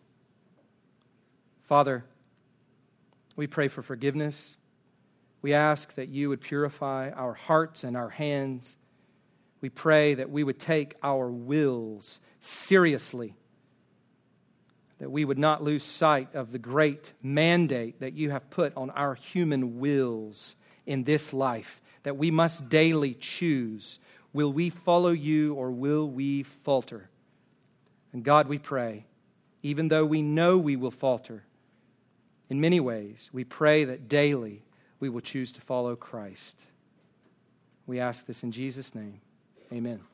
[1.64, 2.04] Father,
[3.36, 4.58] we pray for forgiveness.
[5.40, 8.76] We ask that you would purify our hearts and our hands.
[9.62, 13.34] We pray that we would take our wills seriously,
[14.98, 18.90] that we would not lose sight of the great mandate that you have put on
[18.90, 24.00] our human wills in this life that we must daily choose
[24.32, 27.08] will we follow you or will we falter?
[28.12, 29.06] And God, we pray,
[29.62, 31.44] even though we know we will falter,
[32.48, 34.62] in many ways, we pray that daily
[35.00, 36.64] we will choose to follow Christ.
[37.86, 39.20] We ask this in Jesus' name.
[39.72, 40.11] Amen.